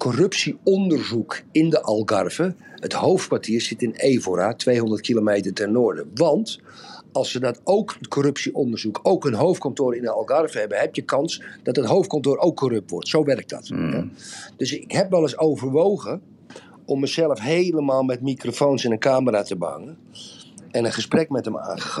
[0.00, 6.10] corruptieonderzoek in de Algarve, het hoofdkwartier zit in Evora, 200 kilometer ten noorden.
[6.14, 6.60] Want
[7.12, 11.42] als ze dat ook, corruptieonderzoek, ook een hoofdkantoor in de Algarve hebben, heb je kans
[11.62, 13.08] dat het hoofdkantoor ook corrupt wordt.
[13.08, 13.68] Zo werkt dat.
[13.68, 14.06] Ja.
[14.56, 16.22] Dus ik heb wel eens overwogen
[16.84, 19.98] om mezelf helemaal met microfoons en een camera te bangen.
[20.70, 21.58] En een gesprek met hem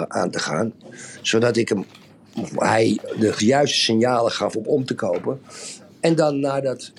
[0.08, 0.72] aan, te gaan.
[1.22, 1.84] Zodat ik hem,
[2.54, 5.40] hij de juiste signalen gaf om om te kopen.
[6.00, 6.92] En dan nadat,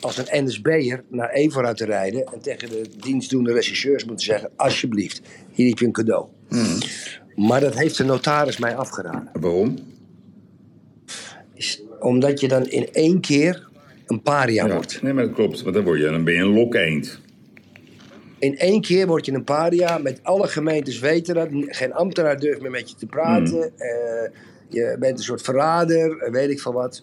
[0.00, 2.24] als een NSB'er naar Evora te rijden.
[2.26, 5.20] En tegen de dienstdoende regisseurs moeten zeggen: Alsjeblieft,
[5.52, 6.26] hier heb je een cadeau.
[7.36, 9.28] Maar dat heeft de notaris mij afgeraden.
[9.32, 9.78] Waarom?
[11.54, 13.68] Is omdat je dan in één keer
[14.06, 14.74] een paria Ja.
[14.74, 15.02] wordt.
[15.02, 15.62] Nee, maar dat klopt.
[15.62, 17.20] Want dan, word je, dan ben je een lok eend.
[18.38, 19.98] In één keer word je een paria.
[19.98, 21.48] Met alle gemeentes weten dat.
[21.52, 23.72] Geen ambtenaar durft meer met je te praten.
[23.78, 24.30] Eh,
[24.68, 26.30] je bent een soort verrader.
[26.30, 27.02] Weet ik van wat.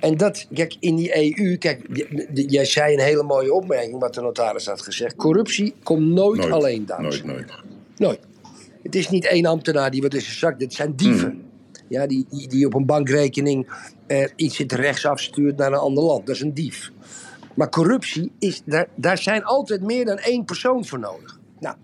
[0.00, 1.86] En dat, kijk, in die EU, kijk,
[2.32, 5.16] jij zei een hele mooie opmerking wat de notaris had gezegd.
[5.16, 6.52] Corruptie komt nooit, Nooit.
[6.52, 7.22] alleen, dames.
[7.22, 7.52] Nooit, nooit.
[7.96, 8.20] Nooit.
[8.82, 10.58] Het is niet één ambtenaar die wat in zijn zak.
[10.58, 11.42] Dit zijn dieven.
[11.88, 13.68] Ja, die, die, die op een bankrekening
[14.06, 16.26] eh, iets in het rechts afstuurt naar een ander land.
[16.26, 16.90] Dat is een dief.
[17.54, 21.40] Maar corruptie, is, daar, daar zijn altijd meer dan één persoon voor nodig.
[21.60, 21.76] Nou,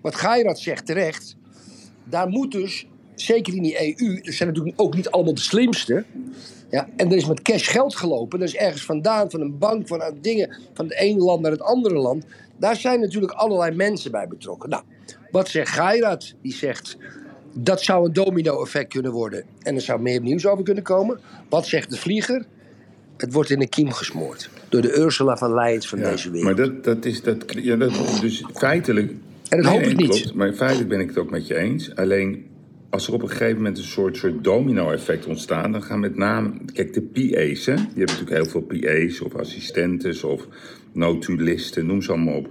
[0.00, 1.36] wat Gairat zegt terecht.
[2.04, 6.04] Daar moet dus, zeker in die EU, er zijn natuurlijk ook niet allemaal de slimste.
[6.74, 8.38] Ja, en er is met cash geld gelopen.
[8.38, 11.62] Dat is ergens vandaan, van een bank, van dingen, van het ene land naar het
[11.62, 12.24] andere land.
[12.56, 14.68] Daar zijn natuurlijk allerlei mensen bij betrokken.
[14.68, 14.82] Nou,
[15.30, 16.34] wat zegt Gairat?
[16.42, 16.96] Die zegt,
[17.52, 19.44] dat zou een domino-effect kunnen worden.
[19.62, 21.20] En er zou meer nieuws over kunnen komen.
[21.48, 22.44] Wat zegt de vlieger?
[23.16, 24.50] Het wordt in de kiem gesmoord.
[24.68, 26.56] Door de Ursula van Leijens van Ja, deze wereld.
[26.56, 27.22] maar dat, dat is...
[27.22, 29.12] Dat, ja, dat, dus feitelijk...
[29.48, 30.08] En dat hoop ik niet.
[30.08, 31.96] Klopt, maar feitelijk ben ik het ook met je eens.
[31.96, 32.46] Alleen,
[32.94, 35.72] als er op een gegeven moment een soort, soort domino-effect ontstaat...
[35.72, 36.52] dan gaan met name...
[36.72, 37.74] Kijk, de PA's, hè.
[37.74, 40.48] Die hebben natuurlijk heel veel PA's of assistentes of
[40.92, 42.48] notulisten, noem ze allemaal op.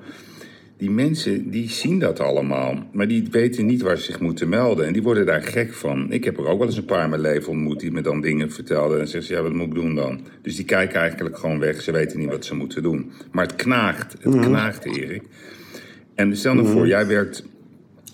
[0.77, 2.88] Die mensen, die zien dat allemaal.
[2.91, 4.86] Maar die weten niet waar ze zich moeten melden.
[4.86, 6.12] En die worden daar gek van.
[6.12, 7.79] Ik heb er ook wel eens een paar in mijn leven ontmoet...
[7.79, 8.99] die me dan dingen vertelden.
[8.99, 10.21] En zeggen ze, ja, wat moet ik doen dan?
[10.41, 11.82] Dus die kijken eigenlijk gewoon weg.
[11.82, 13.12] Ze weten niet wat ze moeten doen.
[13.32, 14.15] Maar het knaagt.
[14.19, 15.23] Het knaagt, Erik.
[16.15, 17.43] En stel nou voor, jij werkt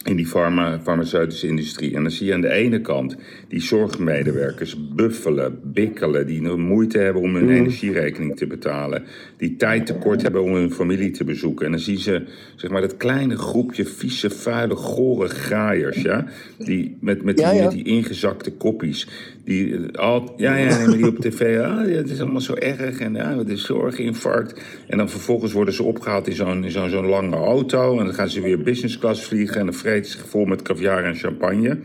[0.03, 1.95] in die farma, farmaceutische industrie.
[1.95, 3.15] En dan zie je aan de ene kant
[3.47, 6.27] die zorgmedewerkers buffelen, bikkelen...
[6.27, 9.03] die moeite hebben om hun energierekening te betalen...
[9.37, 11.65] die tijd tekort hebben om hun familie te bezoeken.
[11.65, 12.23] En dan zie je
[12.55, 16.01] zeg maar, dat kleine groepje vieze, vuile, gore graaiers...
[16.01, 16.25] Ja?
[16.57, 17.63] Die, met, met, die, Ja, ja.
[17.63, 19.07] met die ingezakte koppies.
[19.43, 21.59] Die, eh, al, ja, ja, die op tv...
[21.59, 24.61] Ah, het is allemaal zo erg en ja, het is zorginfarct.
[24.87, 27.99] En dan vervolgens worden ze opgehaald in zo'n zo'n zo'n lange auto...
[27.99, 29.59] en dan gaan ze weer business class vliegen...
[29.59, 31.77] en dan vreten ze zich vol met caviar en champagne...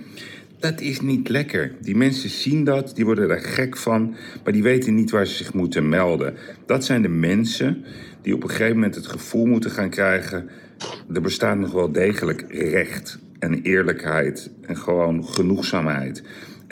[0.64, 1.73] Dat is niet lekker.
[1.81, 5.35] Die mensen zien dat, die worden daar gek van, maar die weten niet waar ze
[5.35, 6.35] zich moeten melden.
[6.67, 7.85] Dat zijn de mensen
[8.23, 10.49] die op een gegeven moment het gevoel moeten gaan krijgen:
[11.14, 16.23] er bestaat nog wel degelijk recht en eerlijkheid en gewoon genoegzaamheid.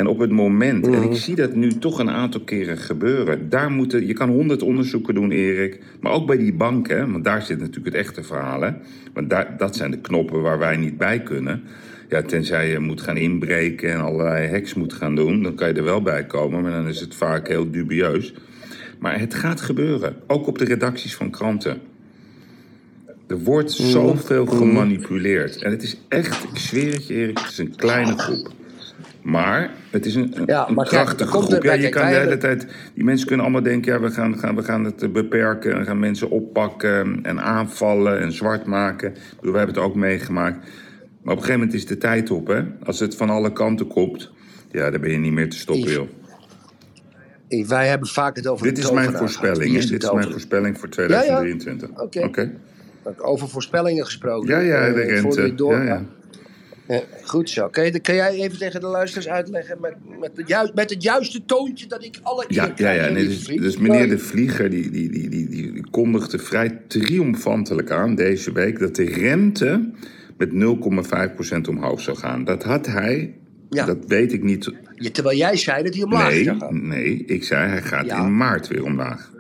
[0.02, 3.70] En op het moment, en ik zie dat nu toch een aantal keren gebeuren, daar
[3.70, 7.58] moeten, je kan honderd onderzoeken doen, Erik, maar ook bij die banken, want daar zit
[7.58, 8.60] natuurlijk het echte verhaal.
[8.60, 8.70] Hè?
[9.12, 11.62] Want daar, dat zijn de knoppen waar wij niet bij kunnen.
[12.08, 15.74] Ja, tenzij je moet gaan inbreken en allerlei hacks moet gaan doen, dan kan je
[15.74, 18.34] er wel bij komen, maar dan is het vaak heel dubieus.
[18.98, 21.80] Maar het gaat gebeuren, ook op de redacties van kranten.
[23.26, 25.62] Er wordt zoveel gemanipuleerd.
[25.62, 28.60] En het is echt, ik zweer het je Erik, het is een kleine groep.
[29.22, 31.52] Maar het is een, een, Ja, maar krachtige groep.
[31.52, 34.10] er- Ja, je kijk, kan de hele tijd, die mensen kunnen allemaal denken, ja, we
[34.10, 39.08] gaan, gaan, we gaan het beperken en gaan mensen oppakken en aanvallen en zwart maken.
[39.10, 40.56] Ik bedoel, we hebben het ook meegemaakt.
[40.56, 42.62] Maar op een gegeven moment is de tijd op, hè?
[42.84, 44.30] Als het van alle kanten komt,
[44.70, 46.08] ja, dan ben je niet meer te stoppen, joh.
[47.48, 50.30] Eh, Wij hebben vaak het over Dit de is mijn voorspelling, de Dit is mijn
[50.30, 50.94] voorspelling voor ja.
[50.94, 51.88] 2023.
[52.00, 52.50] Oké.
[53.16, 54.48] Over voorspellingen gesproken.
[54.48, 55.54] Ja, ja, de Eh, voordat rente.
[55.54, 56.02] door- Ja, ja.
[56.92, 57.68] Ja, goed zo.
[57.68, 61.44] Kan, je, kan jij even tegen de luisteraars uitleggen met, met, juist, met het juiste
[61.44, 63.08] toontje dat ik alle Ja, ja, ja.
[63.08, 64.08] Nee, dus, dus meneer Sorry.
[64.10, 68.94] De Vlieger die, die, die, die, die, die kondigde vrij triomfantelijk aan deze week dat
[68.96, 69.90] de rente
[70.36, 72.44] met 0,5% omhoog zou gaan.
[72.44, 73.34] Dat had hij,
[73.70, 73.84] Ja.
[73.86, 74.70] dat weet ik niet.
[74.96, 76.86] Ja, terwijl jij zei dat hij omlaag Nee, zou gaan.
[76.88, 78.24] nee, ik zei hij gaat Ja.
[78.24, 79.31] in maart weer omlaag.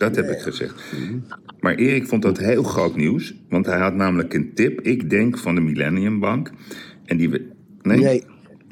[0.00, 0.82] Dat heb ik gezegd.
[0.92, 1.18] Mhm.
[1.60, 5.38] Maar Erik vond dat heel groot nieuws, want hij had namelijk een tip, ik denk
[5.38, 6.50] van de Millennium Bank.
[7.04, 7.50] En die we.
[7.82, 7.98] Nee?
[7.98, 8.24] Nee.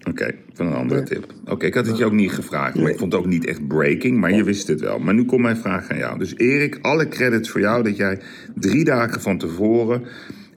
[0.08, 1.34] Oké, van een andere tip.
[1.44, 3.68] Oké, ik had het je ook niet gevraagd, maar ik vond het ook niet echt
[3.68, 4.98] breaking, maar je wist het wel.
[4.98, 6.18] Maar nu komt mijn vraag aan jou.
[6.18, 8.20] Dus Erik, alle credits voor jou dat jij
[8.54, 10.02] drie dagen van tevoren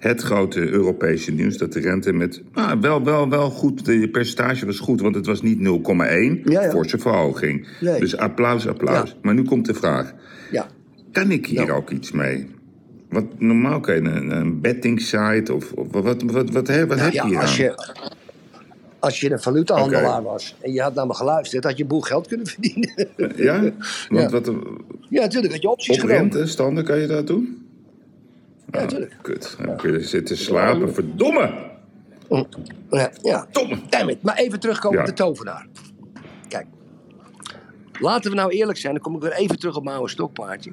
[0.01, 4.65] het grote Europese nieuws dat de rente met ah, wel, wel, wel goed, de percentage
[4.65, 6.69] was goed, want het was niet 0,1, Ja, ja.
[6.69, 7.67] forse verhoging.
[7.79, 7.99] Nee.
[7.99, 9.09] Dus applaus, applaus.
[9.09, 9.15] Ja.
[9.21, 10.13] Maar nu komt de vraag:
[10.51, 10.67] Ja.
[11.11, 11.73] kan ik hier Ja.
[11.73, 12.47] ook iets mee?
[13.09, 16.99] Wat normaal kan je een, een betting site of, of wat, wat, wat, wat, wat
[16.99, 17.65] heb je hier als aan?
[17.65, 17.75] je,
[18.99, 20.29] als je een valutahandelaar Oké.
[20.29, 23.07] was en je had naar me geluisterd, had je een boel geld kunnen verdienen.
[23.35, 23.61] Ja?
[24.09, 24.51] Want wat,
[25.09, 26.31] ja, natuurlijk, had je opties Op genomen.
[26.31, 27.65] rentestanden kan je dat doen?
[28.71, 29.17] Ja, natuurlijk.
[29.21, 30.93] Kut, dan kun je zitten slapen.
[30.93, 31.69] Verdomme!
[32.89, 33.47] Ja, ja.
[33.51, 33.77] Domme.
[33.89, 34.21] Damn it.
[34.21, 35.03] Maar even terugkomen Ja.
[35.03, 35.67] op de tovenaar.
[36.47, 36.67] Kijk.
[37.99, 38.93] Laten we nou eerlijk zijn.
[38.93, 40.71] Dan kom ik weer even terug op mijn oude stokpaardje.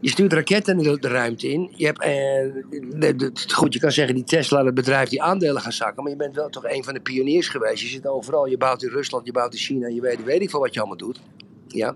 [0.00, 1.72] Je stuurt raketten de, de ruimte in.
[1.76, 6.02] Je hebt, eh, goed, je kan zeggen die Tesla, het bedrijf die aandelen gaan zakken.
[6.02, 7.82] Maar je bent wel toch een van de pioniers geweest.
[7.82, 8.46] Je zit overal.
[8.46, 9.88] Je bouwt in Rusland, je bouwt in China.
[9.88, 11.20] Je weet, weet ik veel wat je allemaal doet.
[11.68, 11.94] Ja.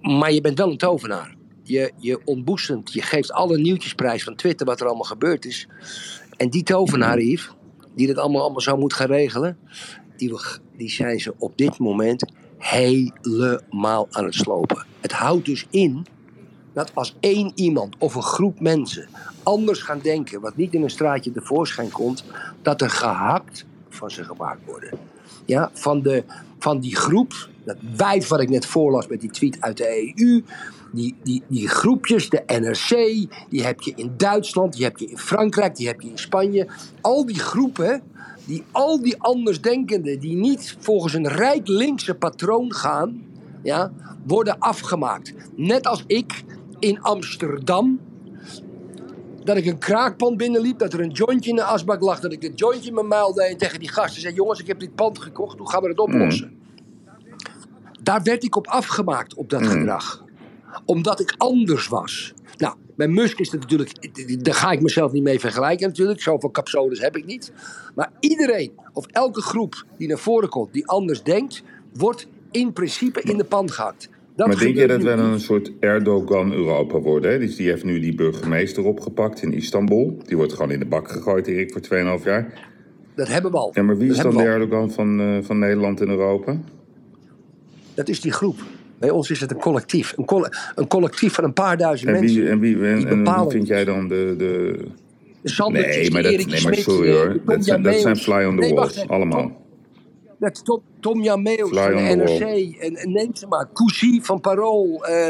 [0.00, 1.36] Maar je bent wel een tovenaar.
[1.68, 5.68] Je, je ontboezemt, je geeft alle nieuwtjesprijs van Twitter wat er allemaal gebeurd is.
[6.36, 9.58] En die tovenaar, die dat allemaal, allemaal zo moet gaan regelen,
[10.16, 10.34] die,
[10.76, 14.86] die zijn ze op dit moment helemaal aan het slopen.
[15.00, 16.06] Het houdt dus in
[16.72, 19.08] dat als één iemand of een groep mensen
[19.42, 22.24] anders gaan denken, wat niet in een straatje tevoorschijn komt,
[22.62, 24.98] dat er gehakt van ze gemaakt worden.
[25.44, 26.24] Ja, van, de,
[26.58, 30.42] van die groep, dat wijf wat ik net voorlas met die tweet uit de EU,
[30.92, 35.18] die, die, die groepjes, de NRC, die heb je in Duitsland, die heb je in
[35.18, 36.66] Frankrijk, die heb je in Spanje.
[37.00, 38.02] Al die groepen,
[38.44, 43.22] die al die andersdenkenden, die niet volgens een rijk linkse patroon gaan,
[43.62, 43.92] ja,
[44.26, 45.34] worden afgemaakt.
[45.56, 46.44] Net als ik
[46.78, 48.00] in Amsterdam,
[49.48, 52.42] dat ik een kraakpand binnenliep, dat er een jointje in de asbak lag, dat ik
[52.42, 54.94] het jointje in mijn muil deed en tegen die gasten zei: Jongens, ik heb dit
[54.94, 56.58] pand gekocht, hoe gaan we het oplossen?
[58.02, 60.24] Daar werd ik op afgemaakt, op dat gedrag.
[60.84, 62.32] Omdat ik anders was.
[62.56, 66.20] Nou, bij Musk is natuurlijk, daar ga ik mezelf niet mee vergelijken natuurlijk.
[66.20, 67.52] Zoveel capsoles heb ik niet.
[67.94, 73.20] Maar iedereen, of elke groep die naar voren komt, die anders denkt, wordt in principe
[73.22, 74.08] in de pan gehakt.
[74.38, 77.30] Dat Maar denk je dat wij dan een soort Erdogan-Europa worden?
[77.30, 77.38] Hè?
[77.38, 80.18] Dus die heeft nu die burgemeester opgepakt in Istanbul.
[80.26, 82.68] Die wordt gewoon in de bak gegooid, Erik, voor 2,5 jaar.
[83.14, 83.70] Dat hebben we al.
[83.74, 84.48] Ja, maar wie Dat is dan de we.
[84.48, 86.56] Erdogan van, eh, van Nederland en Europa?
[87.94, 88.56] Dat is die groep.
[88.98, 90.14] Bij ons is het een collectief.
[90.16, 92.40] Een, een collectief van een paar duizend En mensen.
[92.40, 94.34] wie, en wie, en, en vind jij dan de...
[94.38, 94.84] de...
[95.72, 97.40] Nee, maar, dat, nee, maar sorry de hoor.
[97.44, 99.08] Dat zijn, dat fly on the Nee, wacht walls, even.
[99.08, 99.66] allemaal.
[100.40, 102.76] Is Tom, Tom Jan Meeuws van de NRC.
[102.80, 103.68] En, en neem ze maar.
[103.72, 105.04] Cousy van Parool.
[105.04, 105.28] eh,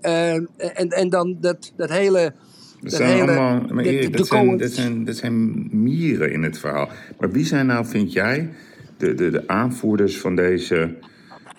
[0.00, 2.32] eh, en, en dan dat, dat hele...
[2.80, 6.42] Dat zijn hele allemaal, maar Erik, dat, zijn, Cohen- dat, zijn, dat zijn mieren in
[6.42, 6.88] het verhaal.
[7.18, 8.50] Maar wie zijn nou, vind jij,
[8.96, 10.94] de, de, de aanvoerders van deze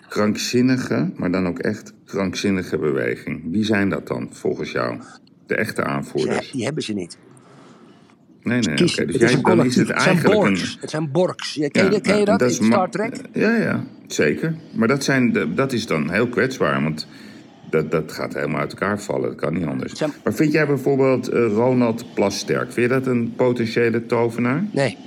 [0.10, 3.42] krankzinnige, maar dan ook echt krankzinnige beweging?
[3.52, 5.00] Wie zijn dat dan, volgens jou?
[5.48, 6.52] De echte Ja, aanvoerders?
[6.52, 7.18] die hebben ze niet.
[8.48, 9.06] Nee, nee, oké.
[9.06, 10.42] Dus jij, een dan is het Het zijn eigenlijk een...
[10.54, 10.78] borks.
[10.82, 11.54] Het zijn borks.
[11.54, 13.16] Ja, ken, je, Ja, ken je nou, dat, is in Star Trek?
[13.34, 14.56] Ja, ja, zeker.
[14.74, 17.08] Maar dat, zijn de, dat is dan heel kwetsbaar, want
[17.70, 19.30] dat, dat gaat helemaal uit elkaar vallen.
[19.30, 19.94] Dat kan niet anders.
[19.94, 24.64] Zijn- Maar vind jij bijvoorbeeld eh, Ronald Plasterk, vind je dat een potentiële tovenaar?
[24.72, 24.98] Nee.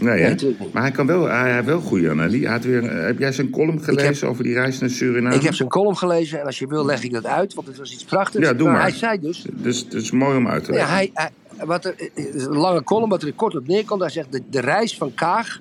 [0.00, 0.34] Nee, hè?
[0.72, 2.44] Maar hij, kan wel, hij heeft wel goede analyse.
[2.44, 5.34] Hij had weer, heb jij zijn column gelezen over die reis naar Suriname?
[5.34, 7.76] Ik heb zijn column gelezen en als je wil leg ik dat uit, want het
[7.76, 8.46] was iets prachtigs.
[8.46, 8.82] Ja, doe Maar maar.
[8.82, 10.94] Hij zei dus, Dus het is mooi om uit te ja, leggen.
[10.96, 11.30] hij, hij,
[11.64, 14.00] wat er, het is een lange column, wat er kort op neerkomt.
[14.00, 15.60] Hij zegt, de, de reis van Kaag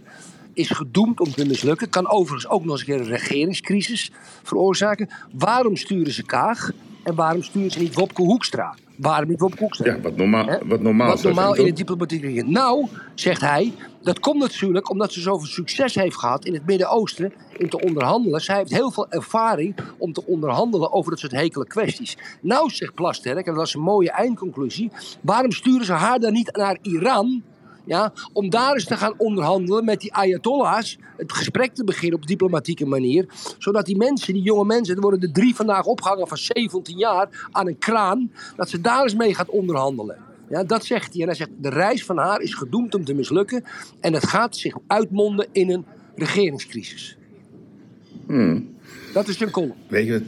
[0.54, 1.90] is gedoemd om te mislukken.
[1.90, 4.12] Kan overigens ook nog eens een keer een regeringscrisis
[4.44, 5.10] veroorzaken.
[5.32, 6.72] Waarom sturen ze Kaag?
[7.04, 8.76] En waarom sturen ze niet Wopke Hoekstra?
[8.98, 9.94] Waarom niet Wopke Hoekstra?
[9.94, 11.78] Ja, wat normaal, wat normaal Wat normaal in de toch?
[11.78, 12.50] diplomatiek regent.
[12.50, 17.34] Nou, zegt hij, dat komt natuurlijk omdat ze zoveel succes heeft gehad in het Midden-Oosten
[17.58, 18.42] in te onderhandelen.
[18.42, 22.18] Zij heeft heel veel ervaring om te onderhandelen over dat soort hekele kwesties.
[22.42, 26.56] Nou, zegt Plasterk, en dat is een mooie eindconclusie, waarom sturen ze haar dan niet
[26.56, 27.44] naar Iran?
[27.88, 30.98] Ja, om daar eens te gaan onderhandelen met die Ayatollahs.
[31.18, 33.26] Het gesprek te beginnen op diplomatieke manier.
[33.58, 37.48] Zodat die mensen, die jonge mensen, er worden er drie vandaag opgehangen van 17 jaar
[37.52, 38.32] aan een kraan.
[38.56, 40.18] Dat ze daar eens mee gaat onderhandelen.
[40.50, 41.22] Ja, dat zegt hij.
[41.22, 43.64] En hij zegt, de reis van haar is gedoemd om te mislukken.
[44.00, 47.18] En het gaat zich uitmonden in een regeringscrisis.
[49.14, 49.74] Dat is zijn column.
[49.88, 50.22] Weet je wat?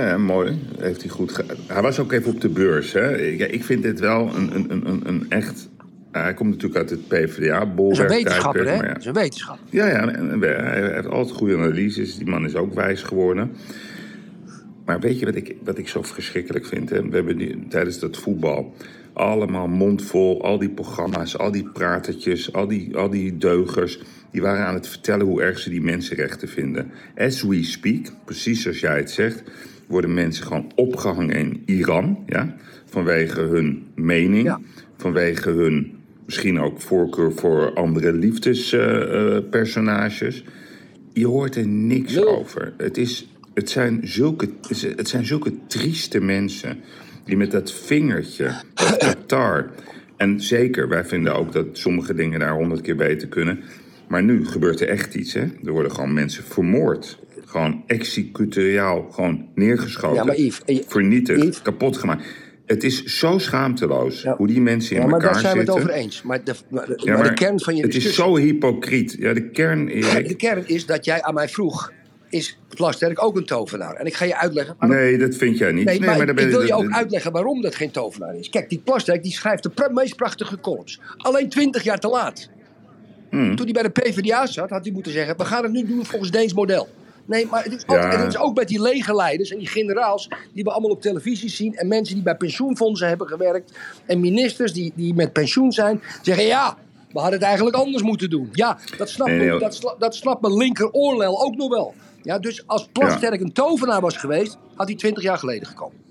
[0.00, 0.58] Ja, mooi.
[0.78, 1.44] Heeft hij goed ge...
[1.66, 2.92] Hij was ook even op de beurs.
[2.92, 3.18] Hè?
[3.18, 5.68] Ik, ik vind dit wel een, een, een, een- een echt...
[6.12, 8.10] Hij komt natuurlijk uit het PvdA, Dat is bolwerk.
[8.10, 8.74] een wetenschapper, hè?
[8.74, 8.82] ja.
[8.88, 9.66] Dat is een wetenschapper.
[9.70, 12.16] Ja, ja en, hij heeft altijd goede analyses.
[12.16, 13.50] Die man is ook wijs geworden.
[14.84, 16.90] Maar weet je wat ik, wat ik zo verschrikkelijk vind?
[16.90, 17.02] Hè?
[17.08, 18.74] We hebben die, tijdens dat voetbal
[19.12, 24.00] allemaal mondvol, al die programma's, al die pratertjes, al die, al die deugers.
[24.30, 26.90] Die waren aan het vertellen hoe erg ze die mensenrechten vinden.
[27.16, 29.42] As we speak, precies zoals jij het zegt,
[29.86, 32.22] worden mensen gewoon opgehangen in Iran.
[32.26, 32.54] Ja?
[32.84, 34.60] Vanwege hun mening, Ja.
[34.96, 35.95] vanwege hun
[36.26, 40.44] misschien ook voorkeur voor andere liefdespersonages.
[41.12, 42.72] je hoort er niks over.
[42.76, 44.48] Het, is, het, zijn zulke,
[44.96, 46.80] het zijn zulke trieste mensen
[47.24, 49.70] die met dat vingertje, dat Qatar.
[50.16, 53.60] En zeker, wij vinden ook dat sommige dingen daar honderd keer beter kunnen.
[54.08, 55.44] Maar nu gebeurt er echt iets, hè?
[55.64, 57.18] Er worden gewoon mensen vermoord.
[57.44, 60.16] Gewoon executoriaal, gewoon neergeschoten.
[60.16, 61.62] Ja, maar Yves, eh, vernietigd, Yves.
[61.62, 62.24] kapot gemaakt.
[62.66, 64.36] Het is zo schaamteloos Ja.
[64.36, 65.88] hoe die mensen in Ja, maar elkaar daar zijn we het zitten.
[65.90, 66.22] over eens.
[66.22, 69.16] Maar de, maar de, Ja, maar de kern van je het is zo hypocriet.
[69.18, 70.28] Ja, de kern, Erik.
[70.28, 71.92] De kern is dat jij aan mij vroeg...
[72.28, 73.94] is Plasterk ook een tovenaar?
[73.94, 74.74] En ik ga je uitleggen...
[74.78, 75.84] waarom- Nee, dat vind jij niet.
[75.84, 78.48] Nee, maar, ik wil je dat- ook uitleggen waarom dat geen tovenaar is.
[78.48, 81.00] Kijk, die Plasterk die schrijft de pra- meest prachtige columns.
[81.16, 82.50] Alleen 20 jaar te laat.
[83.30, 83.56] Hmm.
[83.56, 85.36] Toen hij bij de PvdA zat, had hij moeten zeggen...
[85.36, 86.88] we gaan het nu doen volgens Deens model.
[87.26, 88.18] Nee, maar het is, ook, Ja.
[88.18, 90.28] het is ook met die legerleiders en die generaals...
[90.52, 91.74] die we allemaal op televisie zien...
[91.74, 93.72] en mensen die bij pensioenfondsen hebben gewerkt...
[94.06, 96.02] en ministers die, die met pensioen zijn...
[96.22, 96.76] zeggen ja,
[97.12, 98.48] we hadden het eigenlijk anders moeten doen.
[98.52, 101.94] Ja, dat snapt, Nee, dat, dat snapt mijn linker oorlel ook nog wel.
[102.22, 104.58] Ja, dus als Plasterk een tovenaar was geweest...
[104.74, 106.05] had hij 20 jaar geleden gekomen.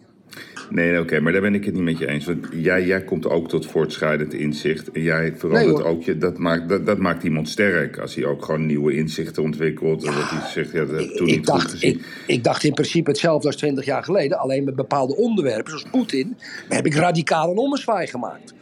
[0.70, 2.26] Nee, oké, maar daar ben ik het niet met je eens.
[2.26, 4.92] Want jij, jij komt ook tot voortschrijdend inzicht.
[4.92, 6.18] En jij verandert Nee, ook je.
[6.18, 7.98] Dat maakt, dat, dat maakt iemand sterk.
[7.98, 10.04] Als hij ook gewoon nieuwe inzichten ontwikkelt.
[10.04, 11.90] En dat hij zegt, ja, dat heb ik toen ik, niet goed dacht, gezien.
[11.90, 14.38] ik, ik dacht in principe hetzelfde als 20 jaar geleden.
[14.38, 16.38] Alleen met bepaalde onderwerpen, zoals Poetin,
[16.70, 18.54] heb ik radicaal een ommezwaai gemaakt.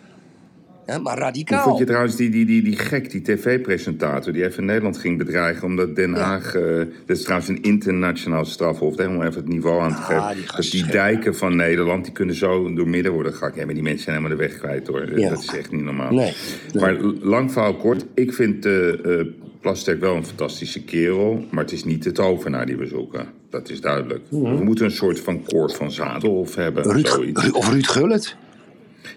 [0.86, 1.64] Ja, maar Hoe radicaal.
[1.64, 4.34] vond je trouwens die, die, die, die gek, die tv-presentator...
[4.34, 6.56] die even Nederland ging bedreigen omdat Den Haag...
[6.56, 8.98] eh, dat is trouwens een internationaal strafhof...
[8.98, 10.36] hè, om even het niveau aan te Ah, geven.
[10.36, 12.04] die dat die dijken van Nederland...
[12.04, 13.56] die kunnen zo door midden worden gehakt.
[13.56, 15.20] Ja, maar die mensen zijn helemaal de weg kwijt, hoor.
[15.20, 15.30] Ja.
[15.30, 16.14] Dat is echt niet normaal.
[16.14, 16.34] Nee,
[16.74, 16.82] nee.
[16.84, 18.06] Maar lang verhaal kort.
[18.14, 18.68] Ik vind
[19.62, 21.46] Plasterk wel een fantastische kerel...
[21.52, 23.26] maar het is niet de tovenaar die we zoeken.
[23.50, 24.22] Dat is duidelijk.
[24.30, 24.58] Mhm.
[24.58, 26.84] We moeten een soort van koord van Zadelhof hebben.
[26.84, 27.44] Ruud, zoiets.
[27.44, 28.36] Ru- of Ruud Gullit.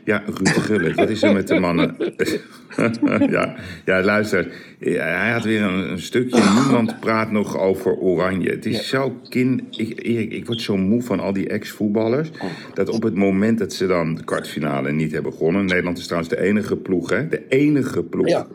[0.07, 0.95] Ja, Ruud Gullit.
[0.95, 1.97] Wat is er met de mannen?
[3.31, 4.53] ja, ja, luister.
[4.79, 6.43] Hij had weer een, een stukje.
[6.63, 8.51] Niemand praat nog over Oranje.
[8.51, 9.63] Het is zo kind...
[9.71, 12.31] Ik, Erik, ik word zo moe van al die ex-voetballers...
[12.75, 15.65] dat op het moment dat ze dan de kwartfinale niet hebben gewonnen...
[15.65, 17.29] Nederland is trouwens de enige ploeg, hè?
[17.29, 18.29] De enige ploeg...
[18.29, 18.47] Ja.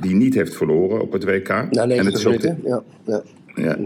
[0.00, 1.48] die niet heeft verloren op het WK.
[1.48, 2.56] Na en het 90 is ook.
[2.64, 3.22] Ja, ja.
[3.54, 3.76] Ja,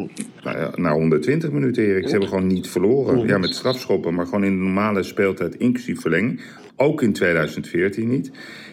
[0.42, 2.04] nou ja, na 120 minuten, Erik.
[2.04, 3.26] Ze hebben gewoon niet verloren.
[3.26, 6.40] Ja, met strafschoppen, maar gewoon in de normale speeltijd, inclusief verlenging.
[6.76, 8.30] Ook in 2014 niet.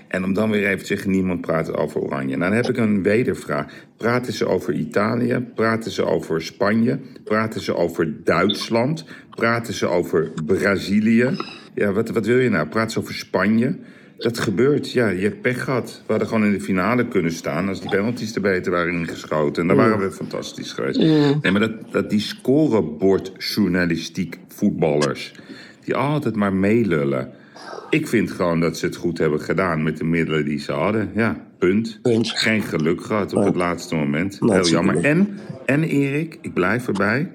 [0.07, 2.37] En om dan weer even te zeggen, niemand praat over Oranje.
[2.37, 3.73] Nou, dan heb ik een wedervraag.
[3.97, 5.45] Praten ze over Italië?
[5.55, 6.99] Praten ze over Spanje?
[7.23, 9.05] Praten ze over Duitsland?
[9.29, 11.37] Praten ze over Brazilië?
[11.75, 12.67] Ja, wat, wat wil je nou?
[12.67, 13.75] Praten ze over Spanje?
[14.21, 16.01] Dat gebeurt, ja, je hebt pech gehad.
[16.05, 19.61] We hadden gewoon in de finale kunnen staan als die penalties er beter waren ingeschoten.
[19.61, 20.99] En dan waren we fantastisch geweest.
[20.99, 25.31] Nee, maar dat, dat die scorebordjournalistiek voetballers,
[25.83, 27.29] die altijd maar meelullen.
[27.89, 31.11] Ik vind gewoon dat ze het goed hebben gedaan met de middelen die ze hadden.
[31.15, 31.99] Ja, punt.
[32.01, 32.29] Punt.
[32.29, 34.41] Geen geluk gehad op het laatste moment.
[34.41, 35.03] Nee, Heel jammer.
[35.03, 37.31] En, en Erik, ik blijf erbij.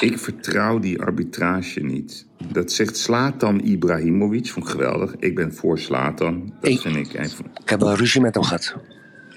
[0.00, 2.26] Ik vertrouw die arbitrage niet.
[2.52, 5.14] Dat zegt Slatan Ibrahimovic, vond ik geweldig.
[5.18, 6.52] Ik ben voor Slatan.
[6.60, 7.44] Dat Ik- vind ik even...
[7.62, 8.74] Ik heb wel ruzie met hem gehad.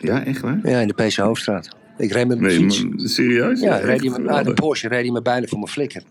[0.01, 0.59] Ja, echt waar?
[0.63, 1.69] Ja, in de PC Hoofdstraat.
[1.97, 3.59] Ik reed met mijn Nee, maar serieus?
[3.61, 6.03] Ja, reed hij met, ah, de Porsche reed hij me bijna voor mijn flikker.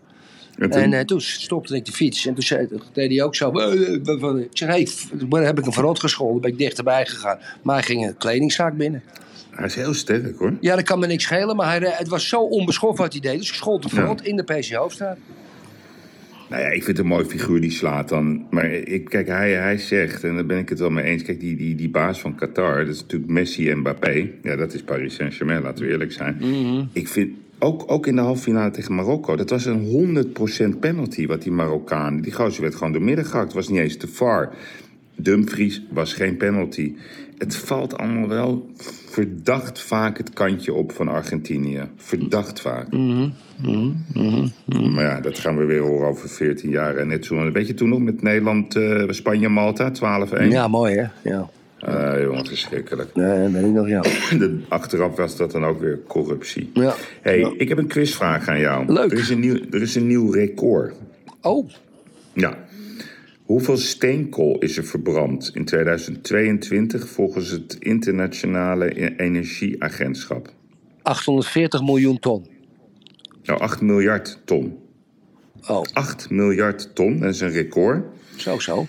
[0.57, 0.81] En toen?
[0.81, 2.25] En eh, toen stopte ik de fiets.
[2.25, 3.51] En toen zei, deed hij ook zo.
[3.51, 3.71] eh,
[4.05, 4.87] eh, Ik zei, hey,
[5.43, 6.41] heb ik hem verrot gescholden.
[6.41, 7.37] ben ik dichterbij gegaan.
[7.63, 9.03] Maar hij ging een kledingzaak binnen.
[9.57, 10.53] Hij is heel sterk, hoor.
[10.61, 11.55] Ja, dat kan me niks schelen.
[11.55, 13.37] Maar hij, re- het was zo onbeschoft wat hij deed.
[13.37, 15.17] Dus ik schold hem verrot in de PC Hoofdstraat.
[16.49, 18.45] Nou ja, ik vind het een mooi figuur die slaat dan.
[18.49, 21.23] Maar ik, kijk, hij, hij zegt, en daar ben ik het wel mee eens.
[21.23, 24.29] Kijk, die, die, die baas van Qatar, dat is natuurlijk Messi en Mbappé.
[24.43, 26.37] Ja, dat is Paris Saint-Germain, laten we eerlijk zijn.
[26.93, 30.25] Ik vind, ook, ook in de halve finale tegen Marokko, dat was een
[30.75, 32.21] 100% penalty wat die Marokkaan.
[32.21, 33.45] Die gozer werd gewoon door midden gehakt.
[33.45, 34.53] Het was niet eens te far.
[35.17, 36.95] Dumfries was geen penalty.
[37.37, 38.71] Het valt allemaal wel
[39.09, 41.81] verdacht vaak het kantje op van Argentinië.
[41.95, 42.91] Verdacht vaak.
[44.93, 46.95] Maar ja, dat gaan we weer horen over 14 jaar.
[46.95, 50.49] En net zo, weet je toen nog met Nederland, eh, Spanje, Malta, 12-1?
[50.49, 51.29] Ja, mooi hè?
[51.29, 51.49] Ja.
[52.21, 53.15] Jongen, verschrikkelijk.
[53.15, 54.01] Nee, dat weet ik nog, ja.
[54.39, 56.69] De, achteraf was dat dan ook weer corruptie.
[56.73, 56.93] Ja.
[57.21, 57.51] hey, Ja.
[57.57, 58.93] ik heb een quizvraag aan jou.
[58.93, 59.11] Leuk.
[59.11, 60.93] Er is een nieuw, er is een nieuw record.
[61.41, 61.69] Oh,
[62.33, 62.57] Ja.
[63.47, 70.53] Hoeveel steenkool is er verbrand in 2022 volgens het Internationale E- Energieagentschap?
[71.01, 72.47] 840 miljoen ton.
[73.43, 74.77] Nou, 8 miljard ton.
[75.67, 78.05] Oh, 8 miljard ton, dat is een record.
[78.35, 78.87] zo zo.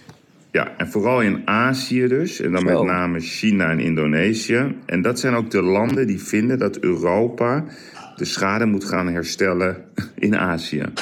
[0.53, 2.41] Ja, en vooral in Azië dus.
[2.41, 2.67] En dan Zo.
[2.67, 4.75] met name China en Indonesië.
[4.87, 7.65] En dat zijn ook de landen die vinden dat Europa
[8.19, 10.85] de schade moet gaan herstellen in Azië.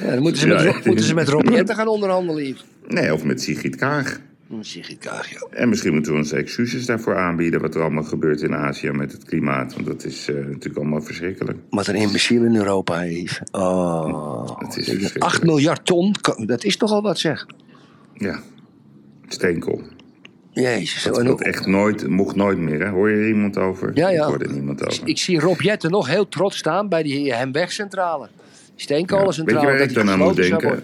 [0.00, 0.80] Ja, dan moeten ze, met, ja.
[0.84, 2.56] Moeten ze met Rob Jetten gaan onderhandelen.
[2.86, 4.20] Nee, of met Sigrid Kaag.
[4.60, 5.46] Sigrid Kaag, ja.
[5.50, 7.60] En misschien moeten we onze excuses daarvoor aanbieden...
[7.60, 9.74] wat er allemaal gebeurt in Azië met het klimaat.
[9.74, 11.58] Want dat is eh, natuurlijk allemaal verschrikkelijk.
[11.70, 13.40] Wat een imbeciel in Europa heeft.
[13.50, 14.60] Oh.
[14.68, 15.24] Is verschrikkelijk.
[15.24, 16.14] 8 miljard ton,
[16.46, 17.46] dat is toch al wat zeg.
[18.14, 18.40] Ja,
[19.28, 19.82] steenkool.
[20.60, 21.02] Jezus.
[21.02, 22.88] Dat hoe- echt nooit, mocht nooit meer, hè?
[22.88, 23.90] Hoor je er iemand over?
[23.94, 24.16] Ja, ja.
[24.22, 25.06] Ik hoor er niemand over.
[25.08, 28.26] Ik zie Rob Jetten nog heel trots staan bij die Hemwegcentrale.
[28.26, 28.72] Die Ja.
[28.76, 29.60] steenkolencentrale.
[29.66, 30.82] Weet je waar ik dan aan moet denken?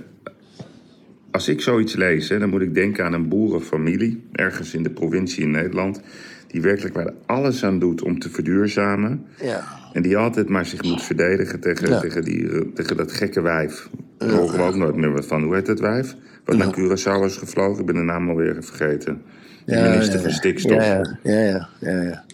[1.31, 4.25] Als ik zoiets lees, hè, dan moet ik denken aan een boerenfamilie...
[4.33, 6.01] ergens in de provincie in Nederland...
[6.47, 9.25] die werkelijk waar alles aan doet om te verduurzamen...
[9.43, 9.65] Ja.
[9.93, 12.01] en die altijd maar zich moet verdedigen tegen, Ja.
[12.01, 13.89] tegen, die, eh, tegen dat gekke wijf.
[14.19, 15.43] Daar horen we ook nooit meer wat van.
[15.43, 16.15] Hoe heet dat wijf?
[16.45, 17.81] Wat naar Curaçao is gevlogen?
[17.81, 19.23] Ik ben de naam alweer vergeten.
[19.65, 20.37] De Ja, minister ja, van ja.
[20.37, 20.85] Stikstof.
[20.85, 22.25] Ja, ja, ja,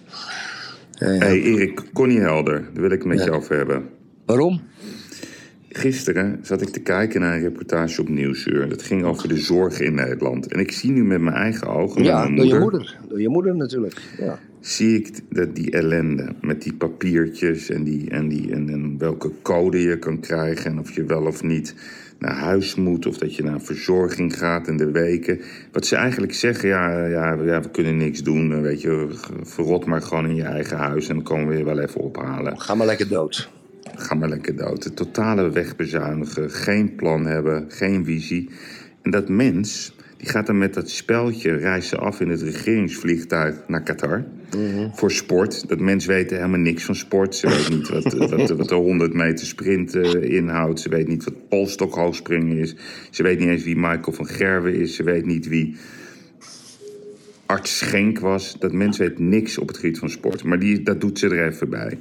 [0.99, 3.89] hey, Erik, Connie Helder, daar wil ik het met je over hebben.
[4.26, 4.61] Waarom?
[5.68, 8.68] Gisteren zat ik te kijken naar een reportage op Nieuwsuur.
[8.68, 10.47] Dat ging over de zorg in Nederland.
[10.47, 12.97] En ik zie nu met mijn eigen ogen, Ja, door je moeder, moeder.
[13.09, 14.01] Door je moeder natuurlijk.
[14.18, 14.39] Ja.
[14.61, 19.31] zie ik dat die ellende met die papiertjes en, die, en, die, en, en welke
[19.43, 21.74] code je kan krijgen en of je wel of niet
[22.21, 25.41] naar huis moet of dat je naar verzorging gaat in de weken.
[25.73, 29.07] Wat ze eigenlijk zeggen, ja, ja, ja we kunnen niks doen, eh, weet je,
[29.43, 32.61] verrot maar gewoon in je eigen huis en dan komen we je wel even ophalen.
[32.61, 33.51] Ga maar lekker dood.
[33.95, 34.85] Ga maar lekker dood.
[34.85, 38.51] Het totale wegbezuinigen, geen plan hebben, geen visie.
[39.03, 43.83] En dat mens, die gaat dan met dat speltje reizen af in het regeringsvliegtuig naar
[43.83, 44.25] Qatar.
[44.93, 45.68] Voor sport.
[45.68, 47.35] Dat mens weet helemaal niks van sport.
[47.35, 50.81] Ze weet niet wat, wat, wat de 100 meter sprint eh, inhoudt.
[50.81, 52.75] Ze weet niet wat polstokhoogspringen is.
[53.11, 54.97] Ze weet niet eens wie Michael van Gerwen is.
[54.97, 55.77] Ze weet niet wie
[57.47, 58.57] arts Schenk was.
[58.59, 60.45] Dat mens weet niks op het gebied van sport.
[60.45, 61.99] Maar die, dat doet ze er even bij.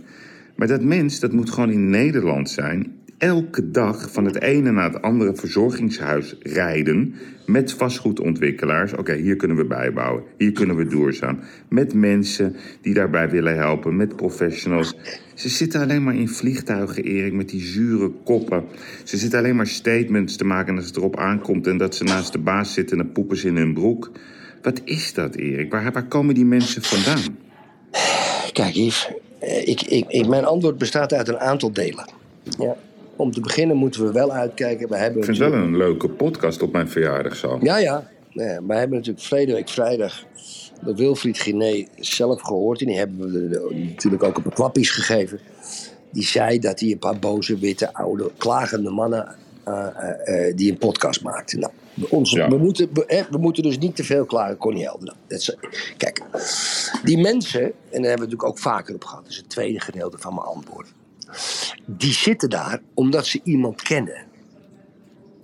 [0.56, 2.98] Maar dat mens, dat moet gewoon in Nederland zijn.
[3.20, 7.16] Elke dag van het ene naar het andere verzorgingshuis rijden.
[7.46, 8.94] Met vastgoedontwikkelaars.
[8.94, 10.24] Oké, hier kunnen we bijbouwen.
[10.38, 11.40] Hier kunnen we duurzaam.
[11.70, 13.96] Met mensen die daarbij willen helpen.
[13.96, 14.94] Met professionals.
[15.36, 18.64] Ze zitten alleen maar in vliegtuigen, Erik, met die zure koppen.
[19.04, 21.68] Ze zitten alleen maar statements te maken als het erop aankomt.
[21.68, 24.12] En dat ze naast de baas zitten en dan poepen ze in hun broek.
[24.62, 25.72] Wat is dat, Erik?
[25.72, 27.38] Waar, waar komen die mensen vandaan?
[28.54, 29.12] Kijk, Yves.
[29.40, 32.10] eh, Ik, ik, ik, mijn antwoord bestaat uit een aantal delen.
[32.60, 32.76] Ja.
[33.20, 34.90] Om te beginnen moeten we wel uitkijken.
[34.90, 37.58] We hebben Ik vind het wel een leuke podcast op mijn verjaardag zo.
[37.62, 38.10] Ja, ja.
[38.30, 40.24] ja wij hebben natuurlijk verleden week vrijdag
[40.82, 42.80] door Wilfried Giné zelf gehoord.
[42.80, 45.40] En die hebben we natuurlijk ook op de klappies gegeven.
[46.12, 49.36] Die zei dat hij een paar boze, witte, oude, klagende mannen...
[49.64, 51.58] eh, eh, eh, die een podcast maakte.
[51.58, 51.72] Nou,
[52.24, 52.50] Ja.
[52.50, 55.06] we, moeten, we, hè, we moeten dus niet te veel klagen, Connie Helder.
[55.06, 55.56] Nou, dat
[55.98, 56.22] kijk,
[57.04, 59.24] die mensen, en daar hebben we natuurlijk ook vaker op gehad...
[59.24, 60.88] dat is het tweede gedeelte van mijn antwoord.
[61.86, 64.26] Die zitten daar omdat ze iemand kennen.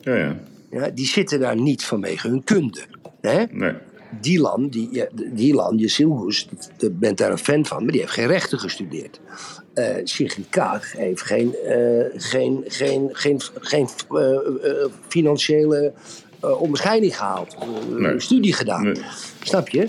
[0.02, 0.36] Ja, ja.
[0.72, 2.82] Ja, die zitten daar niet vanwege hun kunde.
[3.22, 3.44] Hè?
[3.52, 3.74] Nee.
[4.22, 8.28] Dylan, die, ja, Dylan Jezilgus, je bent daar een fan van, maar die heeft geen
[8.28, 9.20] rechten gestudeerd.
[9.74, 14.38] Eh Sigrid Kaag heeft geen, eh, geen, geen, geen, geen eh,
[15.08, 15.94] financiële
[16.60, 17.56] onderscheiding gehaald.
[17.60, 18.20] Eh, Nee.
[18.20, 18.84] Studie gedaan.
[18.84, 19.02] Nee.
[19.44, 19.88] Snap je?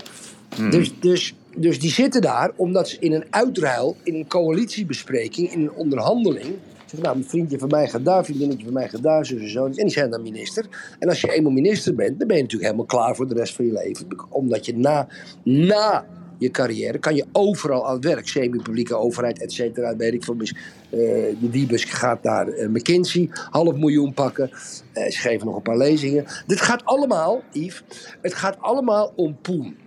[0.69, 5.61] Dus, dus, dus die zitten daar omdat ze in een uitruil, in een coalitiebespreking, in
[5.61, 6.55] een onderhandeling.
[6.77, 9.49] Zeggen, nou, een vriendje van mij gaat daar, vriendinnetje van mij gaat daar, zo en
[9.49, 9.65] zo.
[9.65, 10.65] En die zijn dan minister.
[10.99, 13.55] En als je eenmaal minister bent, dan ben je natuurlijk helemaal klaar voor de rest
[13.55, 14.07] van je leven.
[14.29, 15.07] Omdat je na,
[15.43, 16.05] na
[16.37, 16.97] je carrière.
[16.97, 18.27] Kan je overal aan het werk.
[18.27, 19.95] Semi-publieke overheid, et cetera.
[19.95, 20.37] Weet ik veel.
[20.37, 20.55] Dus,
[20.89, 20.99] eh,
[21.39, 23.29] de gaat naar eh, McKinsey.
[23.31, 24.49] Half miljoen pakken.
[24.93, 26.25] Eh, ze geven nog een paar lezingen.
[26.47, 27.83] Dit gaat allemaal, Yves.
[28.21, 29.77] Het gaat allemaal om poen.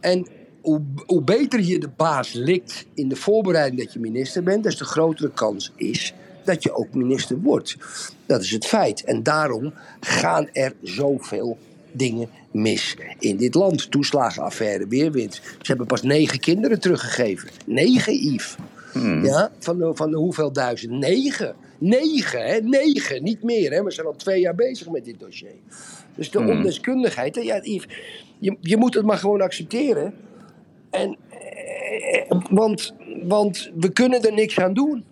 [0.00, 0.26] En
[0.60, 4.76] hoe, hoe beter je de baas likt in de voorbereiding dat je minister bent, des
[4.76, 7.76] te grotere kans is dat je ook minister wordt.
[8.26, 9.04] Dat is het feit.
[9.04, 11.58] En daarom gaan er zoveel
[11.92, 13.90] dingen mis in dit land.
[13.90, 15.34] Toeslagenaffaire, weerwind.
[15.34, 17.48] Ze hebben pas negen kinderen teruggegeven.
[17.66, 18.56] Negen, Yves.
[19.22, 20.92] Ja, van de, van de hoeveel duizend?
[20.92, 21.54] Negen.
[21.78, 22.60] Negen, hè?
[22.60, 23.82] Negen, niet meer, hè?
[23.82, 25.54] We zijn al twee jaar bezig met dit dossier.
[26.14, 27.86] Dus de ondeskundigheid, hè, ja, Yves,
[28.38, 30.14] je, je moet het maar gewoon accepteren.
[30.90, 35.04] En, eh, want, want we kunnen er niks aan doen.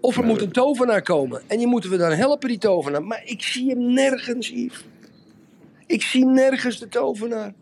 [0.00, 1.42] Of er moet een tovenaar komen.
[1.46, 3.04] En die moeten we dan helpen, die tovenaar.
[3.04, 4.84] Maar ik zie hem nergens, Yves.
[5.86, 7.52] Ik zie nergens de tovenaar.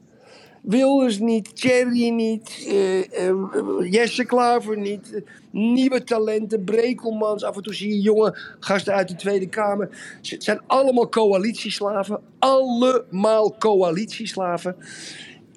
[0.60, 7.44] Wilders niet, Thierry niet, eh, Jesse Klaver niet, nieuwe talenten, Brekelmans.
[7.44, 10.18] Af en toe zie je jonge gasten uit de Tweede Kamer.
[10.22, 12.20] Het zijn allemaal coalitieslaven.
[12.38, 14.76] Allemaal coalitieslaven.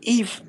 [0.03, 0.43] Yves,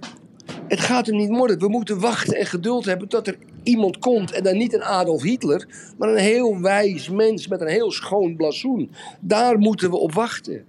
[0.69, 1.59] het gaat hem niet worden.
[1.59, 4.33] We moeten wachten en geduld hebben tot er iemand komt.
[4.33, 5.67] En dan niet een Adolf Hitler,
[5.99, 8.91] maar een heel wijs mens met een heel schoon blazoen.
[9.21, 10.65] Daar moeten we op wachten.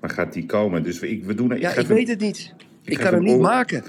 [0.00, 0.82] Maar gaat die komen?
[0.82, 2.54] Dus ik, we doen, Ja, ik even weet het niet.
[2.84, 3.84] Ik kan hem niet op- maken.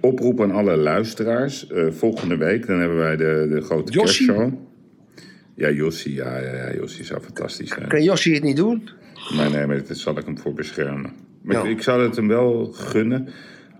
[0.00, 1.66] oproep aan alle luisteraars.
[1.68, 4.26] Eh, volgende week dan hebben wij de, de grote Jossie?
[4.26, 4.54] kerstshow.
[5.54, 7.88] Ja, Jossie, ja, ja, ja, Jossie zou fantastisch zijn.
[7.88, 8.88] Kan Jossie het niet doen?
[9.36, 11.12] Maar nee, maar daar zal ik hem voor beschermen.
[11.46, 11.62] Maar Ja.
[11.62, 13.28] ik, ik zou het hem wel gunnen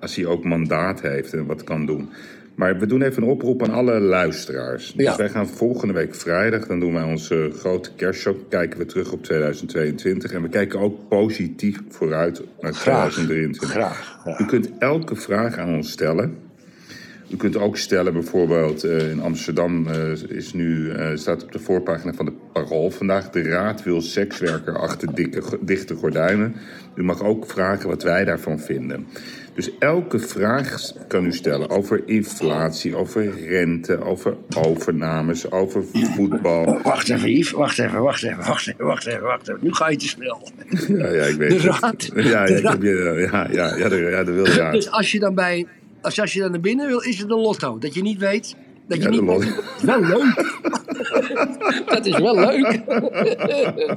[0.00, 2.08] als hij ook mandaat heeft en wat kan doen.
[2.54, 4.92] Maar we doen even een oproep aan alle luisteraars.
[4.92, 5.16] Dus Ja.
[5.16, 8.36] wij gaan volgende week vrijdag, dan doen wij onze grote kerstshow.
[8.48, 10.32] Kijken we terug op 2022.
[10.32, 13.12] En we kijken ook positief vooruit naar Graag.
[13.12, 13.70] 2023.
[13.70, 14.18] Graag.
[14.22, 14.38] graag.
[14.38, 16.38] U kunt elke vraag aan ons stellen.
[17.28, 21.58] U kunt ook stellen, bijvoorbeeld eh, in Amsterdam eh, is nu, eh, staat op de
[21.58, 23.30] voorpagina van de Parool vandaag...
[23.30, 26.54] de raad wil sekswerker achter dikke, dichte gordijnen.
[26.94, 29.06] U mag ook vragen wat wij daarvan vinden.
[29.54, 36.80] Dus elke vraag kan u stellen over inflatie, over rente, over overnames, over voetbal.
[36.82, 37.50] Wacht even, Yves.
[37.50, 39.60] Wacht even, wacht even, wacht even, wacht even, wacht even.
[39.62, 40.48] Nu ga je te snel.
[40.88, 41.80] Ja, ja, ik weet De het.
[41.80, 42.10] raad.
[42.14, 44.72] Ja, ja, De ik heb je- ja, ja, ja, de, ja, de wilde raad.
[44.72, 45.66] Dus als je dan bij...
[46.06, 47.78] Als, als je dan naar binnen wil, is het een lotto.
[47.78, 48.56] Dat je niet weet...
[48.88, 49.54] Dat je Ja, niet weet-
[51.94, 52.82] Dat is wel leuk.
[52.86, 53.96] dat is wel leuk.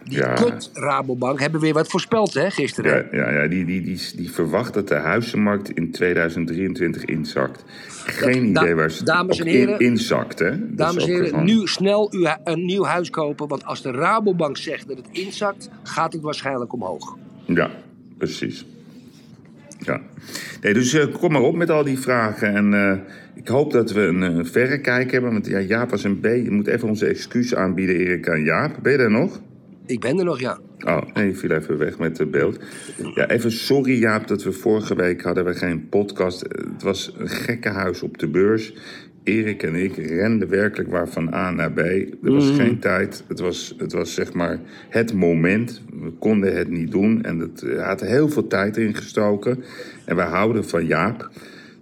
[0.09, 0.33] Die Ja.
[0.33, 3.09] kut Rabobank hebben weer wat voorspeld, hè, gisteren.
[3.13, 7.65] Ja, ja, ja die, die, die, die verwacht dat de huizenmarkt in 2023 inzakt.
[8.07, 10.75] Geen idee waar ze dames en heren- in, inzakt, hè?
[10.75, 13.49] Dames en heren, gewoon- nu snel u hu- een nieuw huis kopen.
[13.49, 17.17] Want als de Rabobank zegt dat het inzakt, gaat het waarschijnlijk omhoog.
[17.47, 17.71] Ja,
[18.19, 18.67] precies.
[19.79, 20.01] Ja.
[20.61, 22.55] Nee, dus eh, kom maar op met al die vragen.
[22.55, 22.99] En eh,
[23.35, 25.33] ik hoop dat we een eh, verrekijk hebben.
[25.33, 26.25] Want ja, Jaap was een B.
[26.25, 28.77] Je moet even onze excuus aanbieden, Erik, aan Jaap.
[28.83, 29.41] Ben je er nog?
[29.87, 30.59] Ik ben er nog, ja.
[30.85, 32.59] Oh, nee, viel even weg met het beeld.
[33.15, 36.41] Ja, even sorry Jaap dat we vorige week hadden we geen podcast.
[36.41, 38.75] Het was een gekkenhuis op de beurs.
[39.25, 41.79] Erik en ik renden werkelijk waar van A naar B.
[41.79, 43.25] Er was geen tijd.
[43.29, 45.83] Het was, het was zeg maar het moment.
[46.01, 47.23] We konden het niet doen.
[47.23, 49.65] En het hij had heel veel tijd erin gestoken.
[50.05, 51.31] En wij houden van Jaap.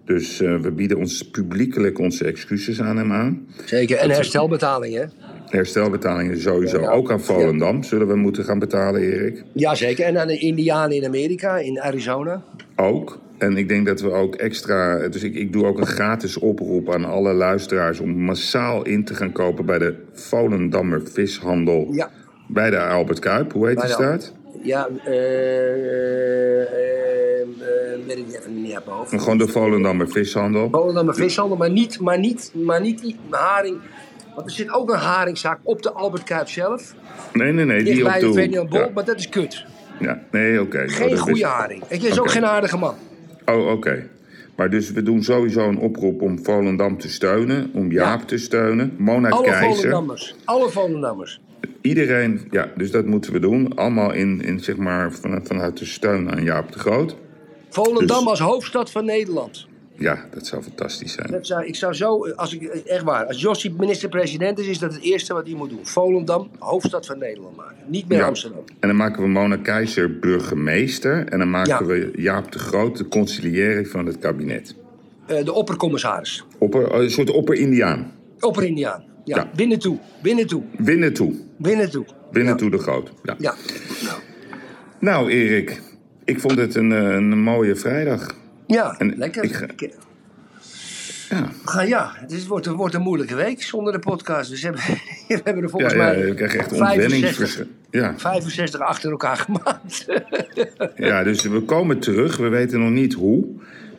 [0.05, 3.47] Dus eh, we bieden ons publiekelijk onze excuses aan hem aan.
[3.65, 3.97] Zeker.
[3.97, 5.05] En herstelbetaling, hè?
[5.49, 6.81] Herstelbetalingen sowieso.
[6.81, 6.91] Ja.
[6.91, 9.45] Ook aan Volendam zullen we moeten gaan betalen, Erik.
[9.53, 10.05] Ja, zeker.
[10.05, 12.43] En aan de Indianen in Amerika, in Arizona.
[12.77, 13.19] Ook.
[13.39, 15.09] En ik denk dat we ook extra.
[15.09, 19.15] Dus ik, ik doe ook een gratis oproep aan alle luisteraars om massaal in te
[19.15, 21.89] gaan kopen bij de Volendammer Vishandel.
[21.91, 22.11] Ja.
[22.49, 23.53] Bij de Albert Kuip.
[23.53, 24.33] Hoe heet Bij die de- staat?
[24.63, 29.11] Ja, eh, eh, eh, eh, weet ik even niet mijn hoofd.
[29.23, 30.69] Gewoon de Volendammer Vishandel.
[30.71, 33.77] Volendammer vishandel, maar niet, maar niet, maar niet die haring.
[34.35, 36.95] Want er zit ook een haringzaak op de Albert Kuip zelf.
[37.33, 37.83] Nee, nee, nee.
[37.83, 38.33] Dicht Die op bij de.
[38.33, 38.91] Ferdinand Bol, Ja.
[38.95, 39.65] maar dat is kut.
[40.01, 40.89] Ja, nee, oké.
[40.89, 41.83] Geen Oh, dat goede haring.
[41.89, 42.95] Ik is ook geen aardige man.
[43.45, 44.09] Oh, oké.
[44.57, 48.95] Maar dus we doen sowieso een oproep om Volendam te steunen, om Jaap te steunen,
[48.99, 49.75] Mona Alle Keizer.
[49.75, 50.35] Volendammers.
[50.45, 51.41] Alle Volendammers.
[51.81, 53.75] Iedereen, ja, dus dat moeten we doen.
[53.75, 57.17] Allemaal in, in zeg maar, vanuit, vanuit de steun aan Jaap de Groot.
[57.71, 59.67] Volendam Dus- als hoofdstad van Nederland.
[59.99, 61.31] Ja, dat zou fantastisch zijn.
[61.31, 64.93] Dat zou, ik zou zo, als ik, echt waar, als Jossie minister-president is, is dat
[64.95, 65.87] het eerste wat hij moet doen.
[65.87, 67.77] Volendam, hoofdstad van Nederland maken.
[67.87, 68.27] Niet meer Ja.
[68.27, 68.63] Amsterdam.
[68.81, 71.27] En dan maken we Mona Keizer burgemeester.
[71.29, 71.93] En dan maken Ja.
[71.93, 74.75] we Jaap de Groot de conciliëring van het kabinet.
[75.27, 76.45] Eh, de oppercommissaris.
[76.59, 78.13] Opper, oh, een soort opper-Indiaan.
[78.41, 79.05] Opper-Indiaan.
[79.25, 79.51] Ja, Ja.
[79.57, 79.99] binnen toe.
[80.23, 80.63] Binnen toe.
[80.79, 81.35] Binnen toe.
[81.59, 82.05] Binnen toe.
[82.33, 83.11] Binnen toe de Groot.
[83.23, 83.35] Ja.
[83.39, 83.55] Ja.
[84.03, 84.19] Nou,
[85.01, 85.81] Nou, Erik,
[86.25, 88.35] ik vond het een, eh, een mooie vrijdag.
[88.67, 89.45] Ja En lekker.
[89.45, 89.67] ik ga-
[91.31, 94.51] Ja, Ga, ja, het is, wordt, een- wordt een moeilijke week zonder de podcast.
[94.51, 94.85] Dus we hebben,
[95.29, 97.67] we hebben er ja, volgens ja mij je krijgt echt 65, ontwenningsverschil.
[97.91, 98.15] Ja.
[98.17, 100.07] 65 achter elkaar gemaakt.
[100.97, 102.37] ja, dus we komen terug.
[102.37, 103.45] We weten nog niet hoe.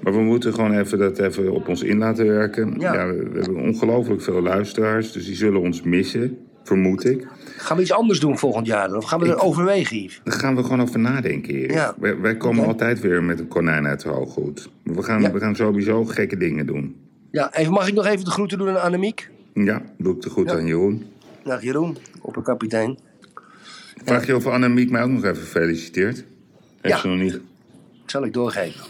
[0.01, 2.75] Maar we moeten gewoon even dat even op ons in laten werken.
[2.79, 2.93] Ja.
[2.93, 3.07] Ja.
[3.07, 5.11] we, we hebben ongelooflijk veel luisteraars.
[5.11, 7.27] Dus die zullen ons missen, vermoed ik.
[7.65, 8.93] Gaan we iets anders doen volgend jaar?
[8.95, 10.21] Of gaan we er overwegen, Yves?
[10.23, 11.71] Daar gaan we gewoon over nadenken, Erik.
[11.71, 11.95] Ja.
[11.99, 14.69] Wij, wij komen altijd weer met een konijn uit de hooghoed.
[14.83, 15.31] We gaan, Ja.
[15.31, 16.95] we gaan sowieso gekke dingen doen.
[17.31, 19.29] Ja, even, mag ik nog even de groeten doen aan Annemiek?
[19.53, 20.55] Ja, doe ik goed Ja.
[20.57, 21.05] aan Jeroen.
[21.43, 22.97] Dag Jeroen, opperkapitein.
[24.03, 26.15] Vraag je of Annemiek mij ook nog even feliciteert?
[26.81, 26.97] Heeft Ja.
[27.01, 27.39] ze nog niet?
[28.05, 28.81] Zal ik doorgeven.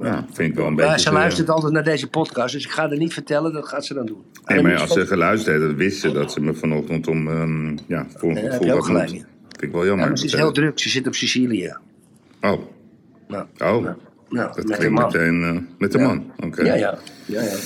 [0.00, 0.98] Ja, vind ik wel een Maar beetje...
[1.00, 3.52] ze te- luistert altijd naar deze podcast, dus ik ga er niet vertellen.
[3.52, 4.22] Dat gaat ze dan doen.
[4.46, 7.28] Nee, maar als ze geluisterd heeft, dan wist ze dat ze me vanochtend om...
[7.28, 9.12] ehm, ja, voor gelijk moet.
[9.12, 9.24] in.
[9.48, 10.02] Vind ik wel jammer.
[10.04, 11.76] Ja, maar ze is heel druk, ze zit op Sicilië.
[12.40, 12.60] Oh,
[13.28, 13.68] Nou, oh.
[13.78, 13.94] nou,
[14.28, 16.32] dat met klinkt meteen eh, met de man.
[16.44, 17.56] Oké, Ja, ja, ja, ja.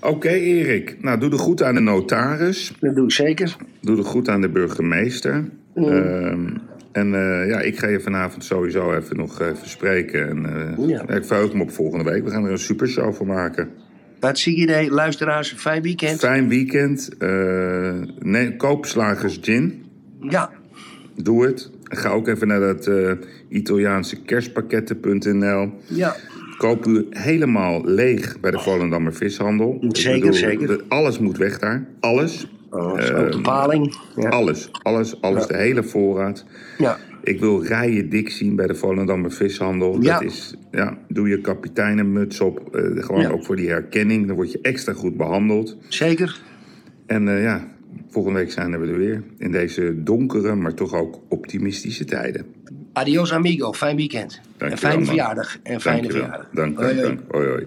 [0.00, 0.96] Oké, Erik.
[1.02, 2.72] Nou, doe de goed aan de notaris.
[2.80, 3.56] Dat doe ik zeker.
[3.80, 5.48] Doe de goed aan de burgemeester.
[5.74, 5.84] Mm.
[5.84, 6.48] Ehm,
[6.96, 10.28] en eh, ja, ik ga je vanavond sowieso even nog even spreken.
[10.28, 10.46] En,
[10.78, 11.08] eh, Ja.
[11.08, 12.24] ik verheug me op volgende week.
[12.24, 13.68] We gaan er een supershow van maken.
[14.20, 14.90] Hartstikke idee.
[14.90, 16.18] Luisteraars, fijn weekend.
[16.18, 17.10] Fijn weekend.
[17.18, 19.84] Eh, nee, koop Slagers Gin.
[20.20, 20.50] Ja,
[21.22, 21.70] Doe het.
[21.84, 23.10] Ga ook even naar dat eh,
[23.48, 25.72] Italiaanse kerstpakketten.nl.
[25.86, 26.16] ja.
[26.56, 29.84] Koop u helemaal leeg bij de Volendammer Vishandel.
[29.88, 30.80] Zeker, zeker.
[30.88, 31.86] Alles moet weg daar.
[32.00, 32.48] Alles.
[32.76, 33.94] Oh, de paling.
[34.16, 34.28] Ja.
[34.28, 34.68] Alles.
[34.82, 35.20] Alles.
[35.20, 35.46] Alles.
[35.46, 36.44] De hele voorraad.
[36.78, 36.98] ja.
[37.22, 40.02] Ik wil rijen dik zien bij de Volendammer Vishandel.
[40.02, 40.12] Ja.
[40.12, 42.74] Dat is, ja, doe je kapiteinenmuts op.
[42.74, 43.28] eh, gewoon Ja.
[43.30, 44.26] ook voor die herkenning.
[44.26, 45.76] Dan word je extra goed behandeld.
[45.88, 46.40] Zeker.
[47.06, 47.68] En eh, ja,
[48.10, 49.22] volgende week zijn we er weer.
[49.38, 52.46] In deze donkere, maar toch ook optimistische tijden.
[52.92, 53.72] Adios amigo.
[53.72, 54.34] Fijn weekend.
[54.34, 55.58] en Dankjewel, fijne verjaardag.
[55.62, 56.26] En fijne Dankjewel.
[56.28, 56.50] verjaardag.
[56.54, 57.20] Dank, dank, dank.
[57.30, 57.66] Hoi, hoi.